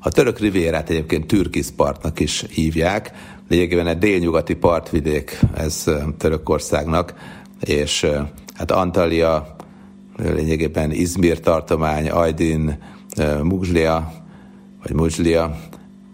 [0.00, 3.12] A török rivérát egyébként Türkisz partnak is hívják,
[3.48, 5.84] lényegében egy délnyugati partvidék ez
[6.18, 7.14] Törökországnak,
[7.60, 8.06] és
[8.54, 9.56] hát Antalya,
[10.16, 12.78] lényegében Izmir tartomány, Aydin,
[13.42, 14.12] Mugzlia,
[14.82, 15.56] vagy Muzslia,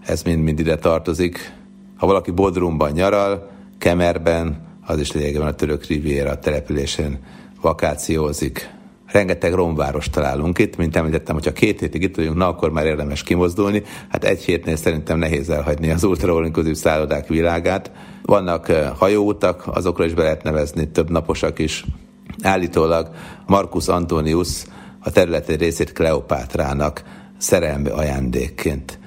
[0.07, 1.53] ez mind-mind ide tartozik.
[1.97, 7.19] Ha valaki Bodrumban nyaral, Kemerben, az is lényegében a török riviera településen
[7.61, 8.71] vakációzik.
[9.07, 13.23] Rengeteg romváros találunk itt, mint említettem, hogyha két hétig itt vagyunk, na akkor már érdemes
[13.23, 13.83] kimozdulni.
[14.09, 17.91] Hát egy hétnél szerintem nehéz elhagyni az ultra szállodák világát.
[18.23, 21.85] Vannak eh, hajóutak, azokra is be lehet nevezni, több naposak is.
[22.43, 23.11] Állítólag
[23.47, 24.65] Marcus Antonius
[25.01, 27.03] a területi részét Kleopátrának
[27.39, 28.99] szerelmi ajándékként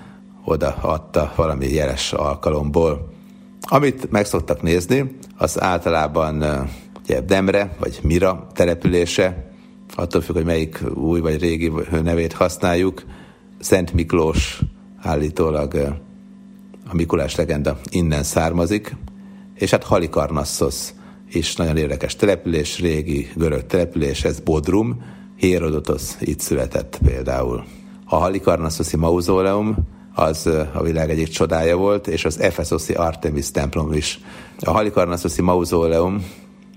[0.46, 3.16] oda adta valami jeles alkalomból.
[3.70, 6.44] Amit meg szoktak nézni, az általában
[7.04, 9.52] ugye, Demre vagy Mira települése,
[9.96, 11.72] attól függ, hogy melyik új vagy régi
[12.04, 13.04] nevét használjuk.
[13.60, 14.62] Szent Miklós
[14.98, 15.74] állítólag
[16.90, 18.96] a Mikulás legenda innen származik,
[19.54, 20.90] és hát Halikarnassos
[21.32, 25.04] is nagyon érdekes település, régi görög település, ez Bodrum,
[25.36, 27.64] Hérodotos itt született például.
[28.06, 29.76] A Halikarnassoszi mauzóleum
[30.18, 34.20] az a világ egyik csodája volt, és az Efesoszi Artemis templom is.
[34.60, 36.26] A Halikarnassoszi mauzóleum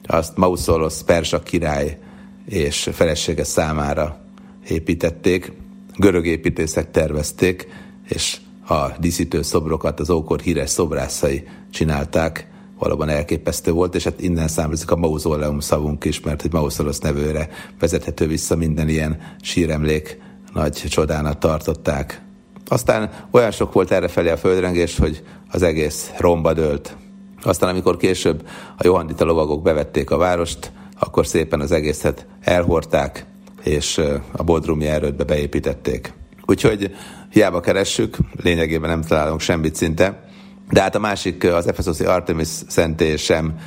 [0.07, 1.98] azt Mausolos persa király
[2.46, 4.20] és felesége számára
[4.68, 5.53] építették,
[5.96, 7.68] görög építészek tervezték,
[8.09, 8.37] és
[8.68, 12.48] a díszítő szobrokat az ókor híres szobrászai csinálták,
[12.79, 17.48] valóban elképesztő volt, és hát innen származik a mauzóleum szavunk is, mert hogy Mausolos nevőre
[17.79, 20.18] vezethető vissza minden ilyen síremlék
[20.53, 22.29] nagy csodának tartották.
[22.70, 26.96] Aztán olyan sok volt errefelé a földrengés, hogy az egész romba dőlt.
[27.42, 33.26] Aztán, amikor később a Johannita lovagok bevették a várost, akkor szépen az egészet elhordták,
[33.62, 34.00] és
[34.33, 36.12] a Bodrumi erődbe beépítették.
[36.46, 36.94] Úgyhogy
[37.30, 40.28] hiába keressük, lényegében nem találunk semmit szinte,
[40.70, 43.59] de hát a másik, az Efesoszi Artemis szentély sem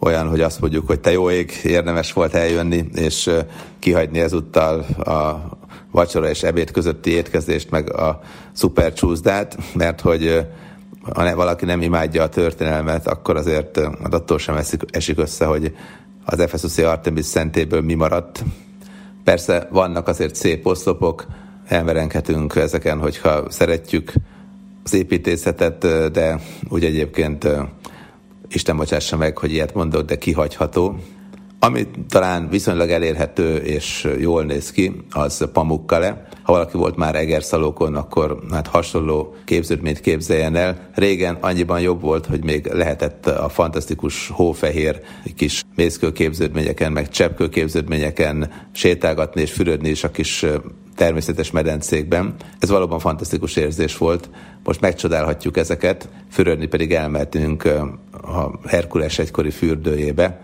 [0.00, 3.30] olyan, hogy azt mondjuk, hogy te jó ég, érdemes volt eljönni, és
[3.78, 5.48] kihagyni ezúttal a
[5.96, 8.20] vacsora és ebéd közötti étkezést, meg a
[8.52, 10.46] szuper csúszdát, mert hogy
[11.14, 15.74] ha valaki nem imádja a történelmet, akkor azért hát attól sem esik, esik össze, hogy
[16.24, 18.44] az Efesoszi Artemis szentéből mi maradt.
[19.24, 21.26] Persze vannak azért szép oszlopok,
[21.66, 24.12] elmerenkedünk ezeken, hogyha szeretjük
[24.84, 25.78] az építészetet,
[26.12, 27.48] de úgy egyébként
[28.48, 30.98] Isten bocsássa meg, hogy ilyet mondok, de kihagyható.
[31.58, 36.28] Ami talán viszonylag elérhető és jól néz ki, az Pamukkale.
[36.42, 40.90] Ha valaki volt már Egerszalókon, akkor hát hasonló képződményt képzeljen el.
[40.94, 45.00] Régen annyiban jobb volt, hogy még lehetett a fantasztikus hófehér
[45.36, 50.44] kis mészkőképződményeken, meg cseppkőképződményeken sétálgatni és fürödni is a kis
[50.96, 52.34] természetes medencékben.
[52.58, 54.30] Ez valóban fantasztikus érzés volt.
[54.64, 57.64] Most megcsodálhatjuk ezeket, fürödni pedig elmehetünk
[58.12, 60.40] a Herkules egykori fürdőjébe,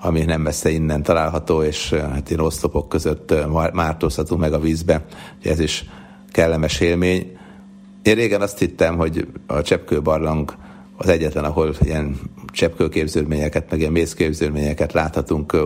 [0.00, 3.34] ami nem messze innen található, és hát én oszlopok között
[3.72, 5.04] mártózhatunk meg a vízbe.
[5.42, 5.84] Ez is
[6.30, 7.36] kellemes élmény.
[8.02, 10.56] Én régen azt hittem, hogy a Cseppkőbarlang
[10.96, 12.20] az egyetlen, ahol ilyen
[12.52, 15.56] cseppkőképződményeket, meg ilyen mészképződményeket láthatunk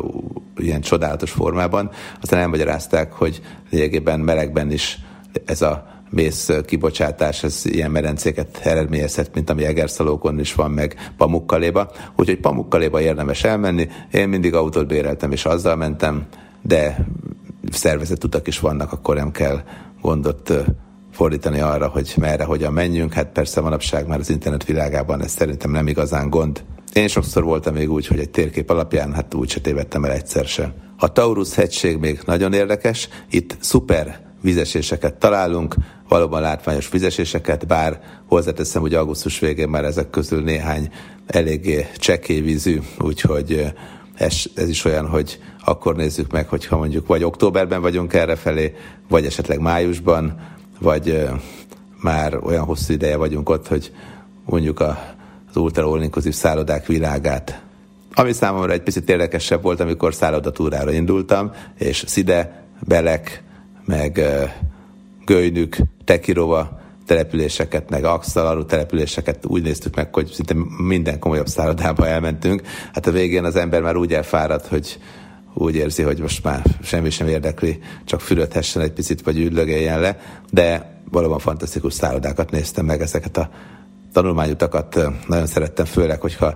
[0.57, 1.91] ilyen csodálatos formában.
[2.21, 3.41] Aztán elmagyarázták, hogy
[3.71, 4.99] lényegében melegben is
[5.45, 11.91] ez a mész kibocsátás, ez ilyen medencéket eredményezhet, mint ami Egerszalókon is van, meg Pamukkaléba.
[12.17, 13.89] Úgyhogy Pamukkaléba érdemes elmenni.
[14.13, 16.27] Én mindig autót béreltem, és azzal mentem,
[16.63, 17.07] de
[17.73, 19.61] szervezett utak is vannak, akkor nem kell
[20.03, 20.53] gondot
[21.13, 23.13] fordítani arra, hogy merre, hogyan menjünk.
[23.13, 26.65] Hát persze manapság már az internet világában ez szerintem nem igazán gond.
[26.93, 30.45] Én sokszor voltam még úgy, hogy egy térkép alapján, hát úgy se tévedtem el egyszer
[30.45, 30.73] sem.
[30.99, 35.75] A Taurus hegység még nagyon érdekes, itt szuper vizeséseket találunk,
[36.11, 40.93] valóban látványos vizeséseket, bár hozzáteszem, hogy augusztus végén már ezek közül néhány
[41.27, 43.73] eléggé csekély vízű, úgyhogy
[44.15, 48.75] ez, ez is olyan, hogy akkor nézzük meg, hogyha mondjuk vagy októberben vagyunk errefelé,
[49.09, 50.41] vagy esetleg májusban,
[50.81, 51.29] vagy
[52.03, 53.93] már olyan hosszú ideje vagyunk ott, hogy
[54.45, 57.63] mondjuk az ultra all szállodák világát.
[58.15, 63.43] Ami számomra egy picit érdekesebb volt, amikor szállodatúrára indultam, és Szide, Belek,
[63.85, 64.21] meg
[65.31, 72.63] Gölynük, Tekirova településeket, meg Axalaru településeket úgy néztük meg, hogy szinte minden komolyabb szállodába elmentünk.
[72.93, 74.99] Hát a végén az ember már úgy elfáradt, hogy
[75.55, 80.19] úgy érzi, hogy most már semmi sem érdekli, csak fürödhessen egy picit, vagy üldögéljen le,
[80.51, 83.51] de valóban fantasztikus szállodákat néztem meg, ezeket a
[84.13, 86.55] tanulmányutakat nagyon szerettem, főleg, hogyha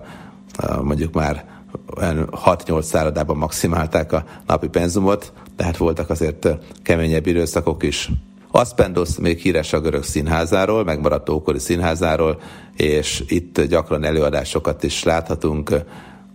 [0.81, 1.45] mondjuk már
[1.91, 6.47] 6-8 szállodában maximálták a napi penzumot, tehát voltak azért
[6.83, 8.09] keményebb időszakok is.
[8.55, 12.41] Aspendos még híres a görög színházáról, megmaradt ókori színházáról,
[12.75, 15.69] és itt gyakran előadásokat is láthatunk.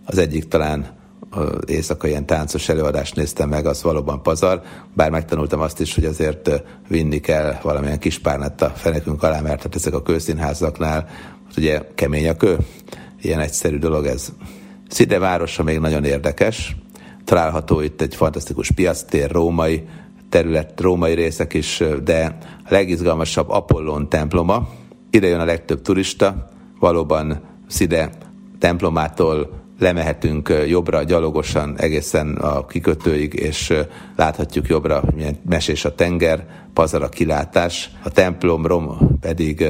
[0.05, 0.85] Az egyik talán
[1.65, 4.61] éjszaka ilyen táncos előadást néztem meg, az valóban pazar,
[4.93, 9.61] bár megtanultam azt is, hogy azért vinni kell valamilyen kis párnát a fenekünk alá, mert
[9.61, 11.07] hát ezek a kőszínházaknál
[11.57, 12.57] ugye kemény a kő,
[13.21, 14.31] ilyen egyszerű dolog ez.
[14.89, 16.75] Szide városa még nagyon érdekes,
[17.23, 19.83] található itt egy fantasztikus piactér, római
[20.31, 24.69] terület, római részek is, de a legizgalmasabb Apollon temploma.
[25.09, 28.09] Ide jön a legtöbb turista, valóban Szide
[28.59, 33.73] templomától lemehetünk jobbra gyalogosan egészen a kikötőig, és
[34.15, 37.89] láthatjuk jobbra, milyen mesés a tenger, pazar a kilátás.
[38.03, 39.65] A templom rom pedig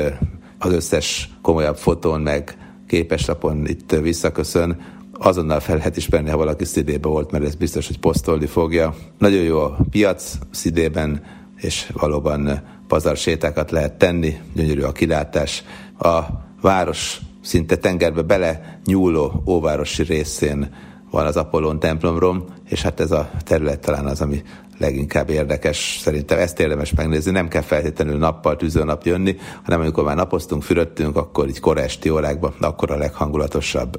[0.57, 4.81] az összes komolyabb fotón meg képeslapon itt visszaköszön,
[5.23, 8.95] azonnal fel lehet ismerni, ha valaki szidébe volt, mert ez biztos, hogy posztolni fogja.
[9.17, 11.23] Nagyon jó a piac szidében,
[11.57, 15.63] és valóban pazar sétákat lehet tenni, gyönyörű a kilátás.
[15.99, 16.19] A
[16.61, 20.73] város szinte tengerbe bele nyúló óvárosi részén
[21.11, 24.41] van az Apollon templomrom, és hát ez a terület talán az, ami
[24.77, 25.99] leginkább érdekes.
[26.01, 31.15] Szerintem ezt érdemes megnézni, nem kell feltétlenül nappal, tűzőnap jönni, hanem amikor már napoztunk, fürödtünk,
[31.15, 33.97] akkor így kora esti órákban, akkor a leghangulatosabb.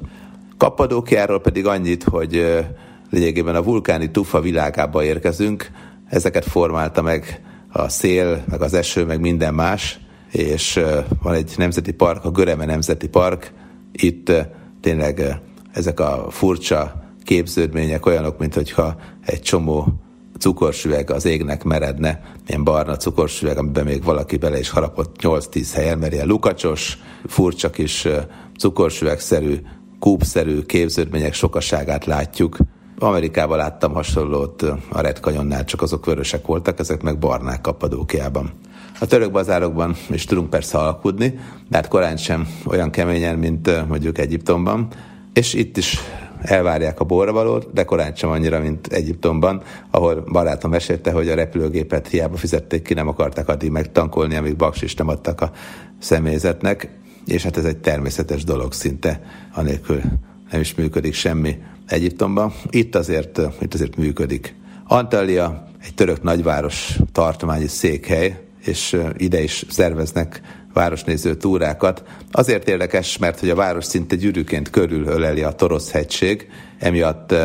[0.57, 2.63] Kappadókiáról pedig annyit, hogy
[3.09, 5.71] lényegében a vulkáni tufa világába érkezünk,
[6.09, 9.99] ezeket formálta meg a szél, meg az eső, meg minden más,
[10.31, 10.79] és
[11.21, 13.53] van egy nemzeti park, a Göreme Nemzeti Park,
[13.91, 14.31] itt
[14.81, 15.39] tényleg
[15.73, 19.87] ezek a furcsa képződmények olyanok, mint hogyha egy csomó
[20.39, 25.97] cukorsüveg az égnek meredne, ilyen barna cukorsüveg, amiben még valaki bele is harapott 8-10 helyen,
[25.97, 28.07] mert ilyen lukacsos, furcsa kis
[28.57, 29.55] cukorsüvegszerű,
[30.03, 32.57] kúpszerű képződmények sokaságát látjuk.
[32.99, 38.51] Amerikában láttam hasonlót a Red Canyonnál, csak azok vörösek voltak, ezek meg barnák Kappadókiában.
[38.99, 41.39] A török bazárokban is tudunk persze alkudni,
[41.69, 44.87] de hát korán sem olyan keményen, mint mondjuk Egyiptomban,
[45.33, 45.99] és itt is
[46.41, 49.61] elvárják a borravalót, de korán sem annyira, mint Egyiptomban,
[49.91, 54.95] ahol barátom mesélte, hogy a repülőgépet hiába fizették ki, nem akarták addig megtankolni, amíg baksis
[54.95, 55.51] nem adtak a
[55.99, 59.21] személyzetnek, és hát ez egy természetes dolog szinte,
[59.53, 60.01] anélkül
[60.51, 61.57] nem is működik semmi
[61.87, 62.53] Egyiptomban.
[62.69, 64.55] Itt azért, itt azért működik.
[64.87, 70.41] Antalya egy török nagyváros tartományi székhely, és ide is szerveznek
[70.73, 72.03] városnéző túrákat.
[72.31, 76.49] Azért érdekes, mert hogy a város szinte gyűrűként körülöleli a Torosz-hegység,
[76.79, 77.35] emiatt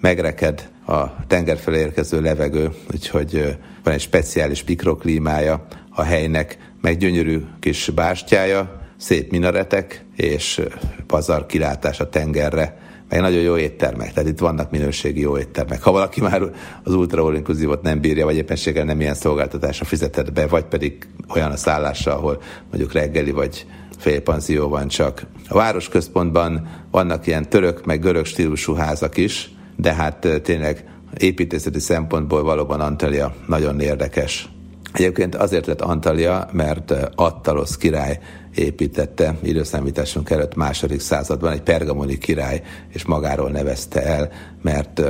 [0.00, 7.40] megreked a tenger felé érkező levegő, úgyhogy van egy speciális mikroklímája a helynek, meg gyönyörű
[7.60, 10.62] kis bástyája, szép minaretek és
[11.06, 12.76] pazar kilátás a tengerre,
[13.08, 15.82] meg nagyon jó éttermek, tehát itt vannak minőségi jó éttermek.
[15.82, 16.42] Ha valaki már
[16.84, 21.50] az ultra all nem bírja, vagy éppenséggel nem ilyen szolgáltatásra fizetett be, vagy pedig olyan
[21.50, 23.66] a szállása, ahol mondjuk reggeli vagy
[23.98, 25.26] félpanzió van csak.
[25.48, 30.84] A városközpontban vannak ilyen török, meg görög stílusú házak is, de hát tényleg
[31.18, 34.48] építészeti szempontból valóban Antalya nagyon érdekes.
[34.96, 38.18] Egyébként azért lett Antalya, mert Attalos király
[38.54, 44.30] építette időszámításunk előtt második században egy pergamoni király, és magáról nevezte el,
[44.62, 45.02] mert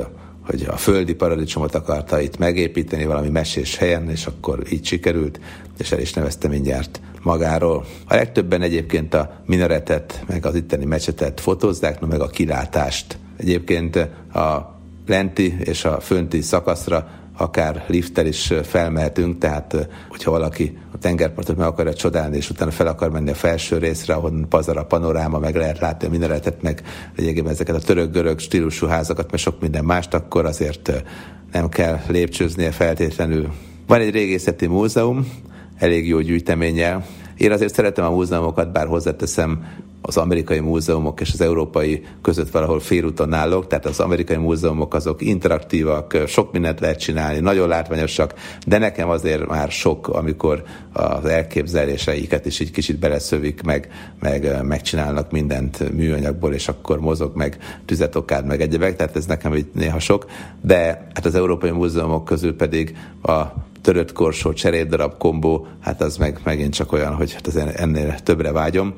[0.46, 5.40] hogy a földi paradicsomot akarta itt megépíteni valami mesés helyen, és akkor így sikerült,
[5.78, 7.84] és el is nevezte mindjárt magáról.
[8.06, 13.18] A legtöbben egyébként a minaretet, meg az itteni mecsetet fotózzák, no meg a kilátást.
[13.36, 13.96] Egyébként
[14.32, 14.74] a
[15.06, 21.66] lenti és a fönti szakaszra akár lifttel is felmehetünk, tehát hogyha valaki a tengerpartot meg
[21.66, 25.54] akarja csodálni, és utána fel akar menni a felső részre, ahol pazar a panoráma, meg
[25.54, 26.82] lehet látni a minaretet, meg
[27.16, 31.04] lényegében ezeket a török-görög stílusú házakat, meg sok minden mást, akkor azért
[31.52, 33.52] nem kell lépcsőznie feltétlenül.
[33.86, 35.32] Van egy régészeti múzeum,
[35.78, 37.06] elég jó gyűjteménnyel.
[37.36, 39.64] Én azért szeretem a múzeumokat, bár hozzáteszem,
[40.00, 45.22] az amerikai múzeumok és az európai között valahol félúton állok, tehát az amerikai múzeumok azok
[45.22, 48.34] interaktívak, sok mindent lehet csinálni, nagyon látványosak,
[48.66, 53.88] de nekem azért már sok, amikor az elképzeléseiket is így kicsit beleszövik, meg,
[54.20, 59.66] meg megcsinálnak mindent műanyagból, és akkor mozog meg tüzetokád, meg egyebek, tehát ez nekem így
[59.72, 60.26] néha sok,
[60.60, 63.42] de hát az európai múzeumok közül pedig a
[63.86, 68.52] törött korsó, cserépdarab kombó, hát az meg megint csak olyan, hogy hát az ennél többre
[68.52, 68.94] vágyom.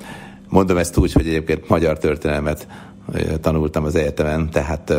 [0.49, 2.67] Mondom ezt úgy, hogy egyébként magyar történelmet
[3.41, 4.95] tanultam az egyetemen, tehát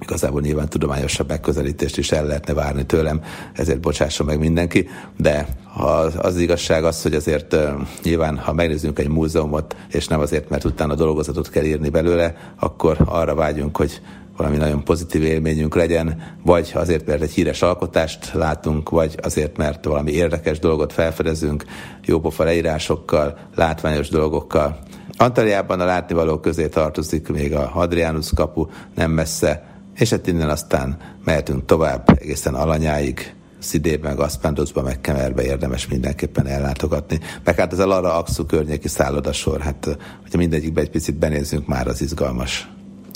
[0.00, 3.22] igazából nyilván tudományosabb megközelítést is el lehetne várni tőlem,
[3.52, 7.56] ezért bocsásson meg mindenki, de az, az igazság az, hogy azért
[8.02, 12.96] nyilván, ha megnézzünk egy múzeumot, és nem azért, mert utána dolgozatot kell írni belőle, akkor
[13.04, 14.00] arra vágyunk, hogy
[14.38, 19.84] valami nagyon pozitív élményünk legyen, vagy azért, mert egy híres alkotást látunk, vagy azért, mert
[19.84, 21.64] valami érdekes dolgot felfedezünk,
[22.04, 24.78] jópofa leírásokkal, látványos dolgokkal.
[25.16, 29.64] Antaliában a látnivaló közé tartozik még a Hadrianus kapu, nem messze,
[29.96, 37.20] és hát innen aztán mehetünk tovább egészen Alanyáig, Szidében, Gaspandosba, meg Kemerbe érdemes mindenképpen ellátogatni.
[37.44, 39.84] Meg hát ez a Lara Axu környéki szállodasor, hát
[40.22, 42.70] hogyha mindegyikbe egy picit benézzünk, már az izgalmas.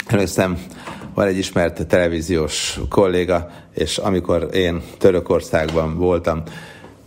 [0.06, 0.58] Emlékszem,
[1.14, 6.42] van egy ismert televíziós kolléga, és amikor én Törökországban voltam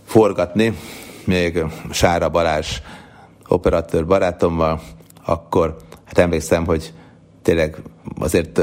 [0.05, 0.77] forgatni,
[1.25, 2.81] még Sára Balázs
[3.47, 4.81] operatőr barátommal,
[5.25, 5.75] akkor
[6.05, 6.93] hát emlékszem, hogy
[7.41, 7.75] tényleg
[8.19, 8.61] azért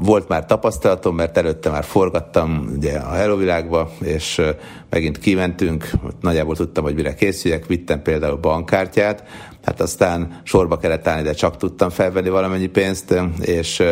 [0.00, 4.42] volt már tapasztalatom, mert előtte már forgattam ugye a Hello világba, és
[4.90, 9.24] megint kimentünk, nagyjából tudtam, hogy mire készüljek, vittem például bankkártyát,
[9.64, 13.82] hát aztán sorba kellett állni, de csak tudtam felvenni valamennyi pénzt, és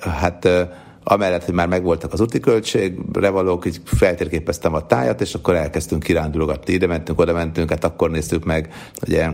[0.00, 0.48] hát
[1.08, 6.02] amellett, hogy már megvoltak az úti költségre valók, így feltérképeztem a tájat, és akkor elkezdtünk
[6.02, 8.72] kirándulogatni, ide mentünk, oda mentünk, hát akkor néztük meg,
[9.06, 9.30] ugye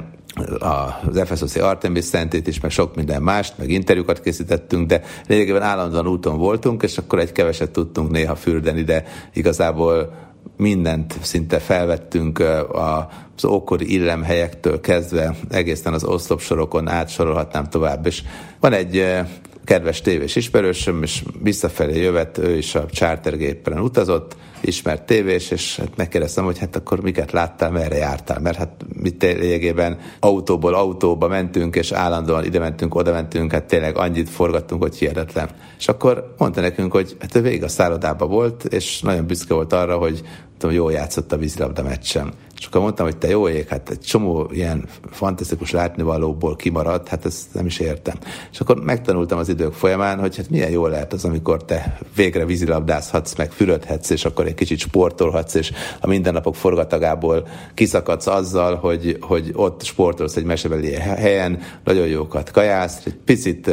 [0.58, 6.06] az FSOC Artemis szentét is, meg sok minden mást, meg interjúkat készítettünk, de lényegében állandóan
[6.06, 9.04] úton voltunk, és akkor egy keveset tudtunk néha fürdeni, de
[9.34, 10.14] igazából
[10.56, 18.06] mindent szinte felvettünk az ókori illemhelyektől kezdve egészen az oszlopsorokon átsorolhatnám tovább.
[18.06, 18.22] És
[18.60, 19.22] van egy
[19.64, 25.96] kedves tévés ismerősöm, és visszafelé jövet, ő is a chartergépen utazott, ismert tévés, és hát
[25.96, 31.76] megkérdeztem, hogy hát akkor miket láttál, merre jártál, mert hát mi lényegében autóból autóba mentünk,
[31.76, 35.48] és állandóan ide mentünk, oda mentünk, hát tényleg annyit forgattunk, hogy hihetetlen.
[35.78, 39.72] És akkor mondta nekünk, hogy hát ő végig a szállodában volt, és nagyon büszke volt
[39.72, 40.22] arra, hogy
[40.58, 42.32] tudom, jól játszott a vízilabda meccsen.
[42.62, 47.24] És akkor mondtam, hogy te jó ég, hát egy csomó ilyen fantasztikus látnivalóból kimaradt, hát
[47.24, 48.14] ezt nem is értem.
[48.52, 52.44] És akkor megtanultam az idők folyamán, hogy hát milyen jó lehet az, amikor te végre
[52.44, 59.16] vízilabdázhatsz, meg fürödhetsz, és akkor egy kicsit sportolhatsz, és a mindennapok forgatagából kiszakadsz azzal, hogy,
[59.20, 63.70] hogy ott sportolsz egy mesebeli helyen, nagyon jókat kajász, egy picit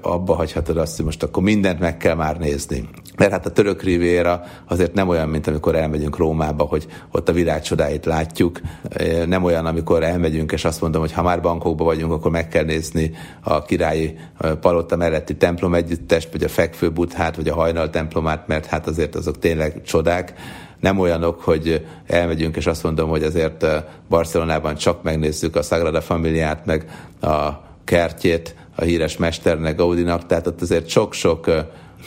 [0.00, 2.88] abba hagyhatod azt, hogy most akkor mindent meg kell már nézni.
[3.16, 7.32] Mert hát a török rivéra azért nem olyan, mint amikor elmegyünk Rómába, hogy ott a
[7.32, 8.60] világ csodáit látjuk.
[9.26, 12.64] Nem olyan, amikor elmegyünk, és azt mondom, hogy ha már bankokba vagyunk, akkor meg kell
[12.64, 14.18] nézni a királyi
[14.60, 19.14] palota melletti templom együttest, vagy a fekvő buthát, vagy a hajnal templomát, mert hát azért
[19.14, 20.32] azok tényleg csodák
[20.80, 23.66] nem olyanok, hogy elmegyünk, és azt mondom, hogy azért
[24.08, 26.86] Barcelonában csak megnézzük a Sagrada Familiát, meg
[27.20, 27.48] a
[27.84, 31.50] kertjét, a híres mesternek, Gaudinak, tehát ott azért sok-sok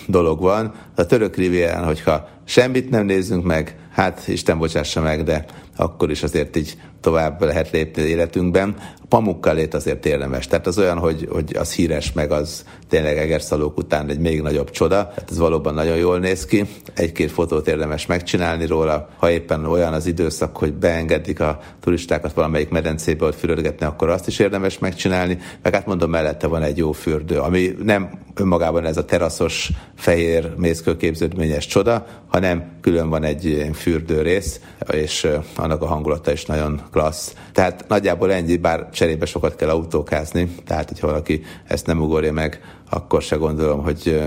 [0.08, 0.74] dolog van.
[0.96, 6.24] A török rivérán, hogyha semmit nem nézzünk meg, hát Isten bocsássa meg, de akkor is
[6.24, 8.76] azért így tovább lehet lépni életünkben.
[8.80, 10.48] A pamukkalét azért érdemes.
[10.48, 14.70] Tehát az olyan, hogy, hogy az híres, meg az tényleg egerszalók után egy még nagyobb
[14.70, 15.08] csoda.
[15.08, 16.66] Tehát ez valóban nagyon jól néz ki.
[16.94, 19.10] Egy-két fotót érdemes megcsinálni róla.
[19.18, 24.28] Ha éppen olyan az időszak, hogy beengedik a turistákat valamelyik medencébe ott fürödgetni, akkor azt
[24.28, 25.38] is érdemes megcsinálni.
[25.62, 30.54] Meg hát mondom, mellette van egy jó fürdő, ami nem önmagában ez a teraszos, fehér,
[30.58, 32.06] mészkőképződményes csoda,
[32.36, 34.60] hanem külön van egy fürdő rész,
[34.92, 37.34] és annak a hangulata is nagyon klassz.
[37.52, 42.62] Tehát nagyjából ennyi, bár cserébe sokat kell autókázni, tehát hogyha valaki ezt nem ugorja meg,
[42.90, 44.22] akkor se gondolom, hogy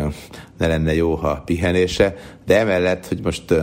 [0.59, 2.15] ne lenne jó, ha pihenése.
[2.47, 3.55] De emellett, hogy most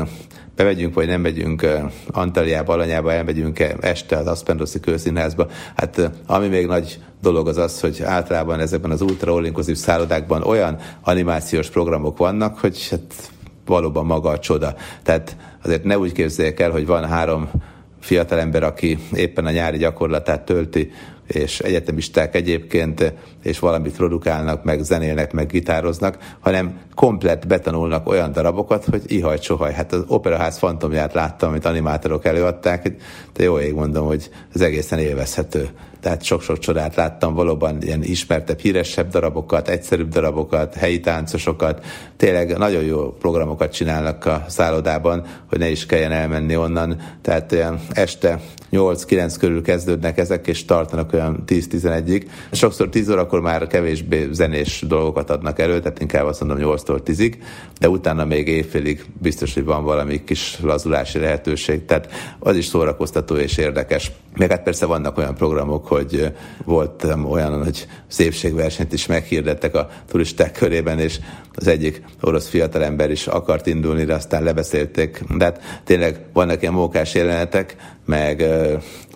[0.55, 1.67] bemegyünk, vagy nem megyünk
[2.07, 5.47] Antaliába, Alanyába, elmegyünk este az Aspendoszi kőszínházba.
[5.75, 10.77] Hát ami még nagy dolog az az, hogy általában ezekben az ultra all szállodákban olyan
[11.01, 13.33] animációs programok vannak, hogy hát
[13.65, 14.75] valóban maga a csoda.
[15.03, 17.49] Tehát azért ne úgy képzeljék el, hogy van három
[17.99, 20.91] fiatalember, aki éppen a nyári gyakorlatát tölti,
[21.27, 23.13] és egyetemisták egyébként,
[23.43, 29.73] és valamit produkálnak, meg zenélnek, meg gitároznak, hanem komplet betanulnak olyan darabokat, hogy ihaj sohaj.
[29.73, 32.95] Hát az operaház fantomját láttam, amit animátorok előadták,
[33.33, 35.69] de jó ég mondom, hogy ez egészen élvezhető
[36.05, 41.85] tehát sok-sok csodát láttam, valóban ilyen ismertebb, híresebb darabokat, egyszerűbb darabokat, helyi táncosokat,
[42.17, 47.79] tényleg nagyon jó programokat csinálnak a szállodában, hogy ne is kelljen elmenni onnan, tehát olyan
[47.91, 48.39] este
[48.71, 52.23] 8-9 körül kezdődnek ezek, és tartanak olyan 10-11-ig.
[52.51, 57.33] Sokszor 10 órakor már kevésbé zenés dolgokat adnak elő, tehát inkább azt mondom 8-tól 10-ig,
[57.79, 63.35] de utána még évfélig biztos, hogy van valami kis lazulási lehetőség, tehát az is szórakoztató
[63.35, 64.11] és érdekes.
[64.35, 66.31] Meg hát persze vannak olyan programok, hogy
[66.65, 71.19] volt olyan, hogy szépségversenyt is meghirdettek a turisták körében, és
[71.55, 75.23] az egyik orosz fiatalember is akart indulni, de aztán lebeszélték.
[75.37, 77.75] De hát tényleg vannak ilyen mókás jelenetek,
[78.05, 78.43] meg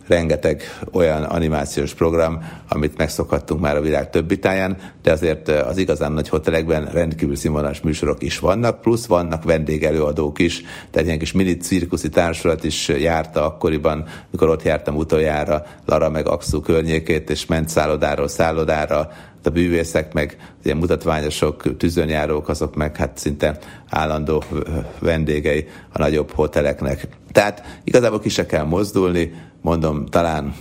[0.10, 6.12] rengeteg olyan animációs program, amit megszokhattunk már a világ többi táján, de azért az igazán
[6.12, 11.57] nagy hotelekben rendkívül színvonalas műsorok is vannak, plusz vannak vendégelőadók is, tehát ilyen kis mini
[11.57, 17.70] cirkuszi társulat is járta akkoriban, mikor ott jártam utoljára Lara meg Axu környékét, és ment
[17.70, 19.12] szállodáról szállodára,
[19.43, 23.57] a bűvészek, meg ilyen mutatványosok, tűzönjárók, azok meg hát szinte
[23.89, 24.43] állandó
[24.99, 27.07] vendégei a nagyobb hoteleknek.
[27.31, 30.55] Tehát igazából ki se kell mozdulni, mondom, talán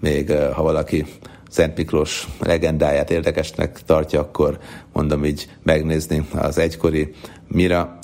[0.00, 1.06] még ha valaki
[1.50, 4.58] Szent Miklós legendáját érdekesnek tartja, akkor
[4.92, 7.14] mondom így megnézni az egykori
[7.48, 7.98] Mira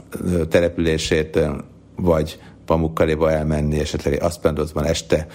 [0.49, 1.39] települését,
[1.97, 5.27] vagy Pamukkaléba elmenni, esetleg Aspendosban este,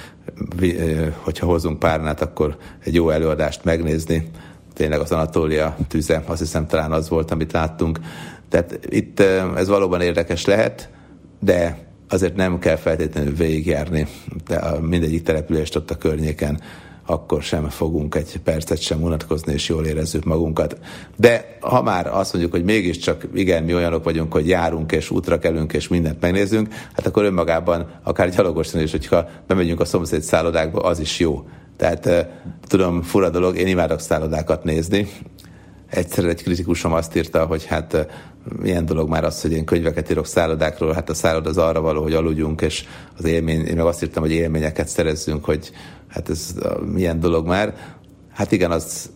[1.24, 4.30] hogyha hozunk párnát, akkor egy jó előadást megnézni,
[4.82, 8.00] tényleg az Anatólia tüze, azt hiszem talán az volt, amit láttunk.
[8.50, 9.20] Tehát itt
[9.56, 10.90] ez valóban érdekes lehet,
[11.40, 11.78] de
[12.10, 14.08] azért nem kell feltétlenül végigjárni.
[14.48, 16.62] De mindegyik települést ott a környéken,
[17.12, 20.78] akkor sem fogunk egy percet sem unatkozni, és jól érezzük magunkat.
[21.18, 25.40] De ha már azt mondjuk, hogy mégiscsak igen, mi olyanok vagyunk, hogy járunk és útra
[25.40, 30.82] kelünk és mindent megnézünk, hát akkor önmagában akár gyalogosan is, hogyha bemegyünk a szomszéd szállodákba,
[30.82, 31.46] az is jó.
[31.78, 32.28] Tehát
[32.68, 35.08] tudom, fura dolog, én imádok szállodákat nézni.
[35.92, 38.08] Egyszer egy kritikusom azt írta, hogy hát
[38.62, 42.02] milyen dolog már az, hogy én könyveket írok szállodákról, hát a szálloda az arra való,
[42.02, 42.86] hogy aludjunk, és
[43.18, 45.72] az élmény, én meg azt írtam, hogy élményeket szerezzünk, hogy
[46.08, 46.54] hát ez
[46.94, 47.76] milyen dolog már.
[48.34, 49.10] Hát igen, az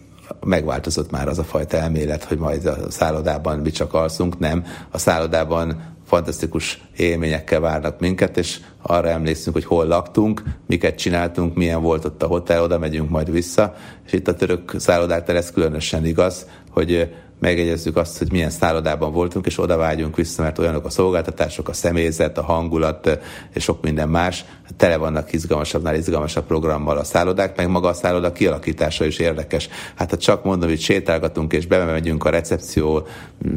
[0.45, 4.65] megváltozott már az a fajta elmélet, hogy majd a szállodában mi csak alszunk, nem.
[4.91, 11.81] A szállodában fantasztikus élményekkel várnak minket, és arra emlékszünk, hogy hol laktunk, miket csináltunk, milyen
[11.81, 13.75] volt ott a hotel, oda megyünk majd vissza,
[14.05, 19.45] és itt a török szállodák ez különösen igaz, hogy megegyezzük azt, hogy milyen szállodában voltunk,
[19.45, 23.19] és oda vágyunk vissza, mert olyanok a szolgáltatások, a személyzet, a hangulat
[23.53, 24.45] és sok minden más,
[24.77, 29.69] tele vannak izgalmasabbnál izgalmasabb programmal a szállodák, meg maga a szálloda kialakítása is érdekes.
[29.95, 33.07] Hát ha csak mondom, hogy sétálgatunk és bemegyünk a recepció,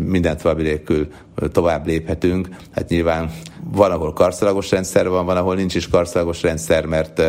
[0.05, 1.09] mindent valami nélkül
[1.53, 3.31] tovább léphetünk, hát nyilván
[3.73, 7.23] van, ahol karszalagos rendszer van, van, ahol nincs is karszalagos rendszer, mert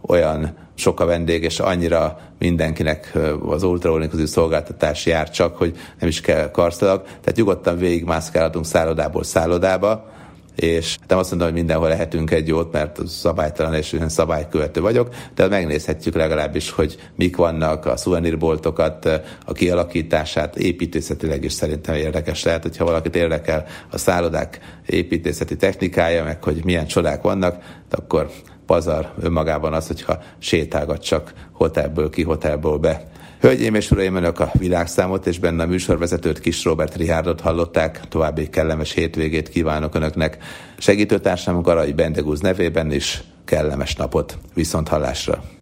[0.00, 6.20] olyan sok a vendég, és annyira mindenkinek az ultra szolgáltatás jár csak, hogy nem is
[6.20, 7.02] kell karszalag.
[7.02, 10.16] Tehát nyugodtan végigmászkálhatunk szállodából szállodába,
[10.60, 15.14] és nem azt mondom, hogy mindenhol lehetünk egy jót, mert szabálytalan és olyan szabálykövető vagyok,
[15.34, 22.62] de megnézhetjük legalábbis, hogy mik vannak a szuvenírboltokat, a kialakítását, építészetileg is szerintem érdekes lehet,
[22.62, 28.30] hogyha valakit érdekel a szállodák építészeti technikája, meg hogy milyen csodák vannak, akkor
[28.68, 33.02] pazar önmagában az, hogyha sétálgat csak hotelből ki, hotelből be.
[33.40, 38.00] Hölgyeim és uraim, önök a világszámot és benne a műsorvezetőt Kis Robert Rihárdot hallották.
[38.08, 40.38] További kellemes hétvégét kívánok önöknek.
[40.78, 44.38] Segítőtársam Garai Bendegúz nevében is kellemes napot.
[44.54, 45.57] Viszont hallásra!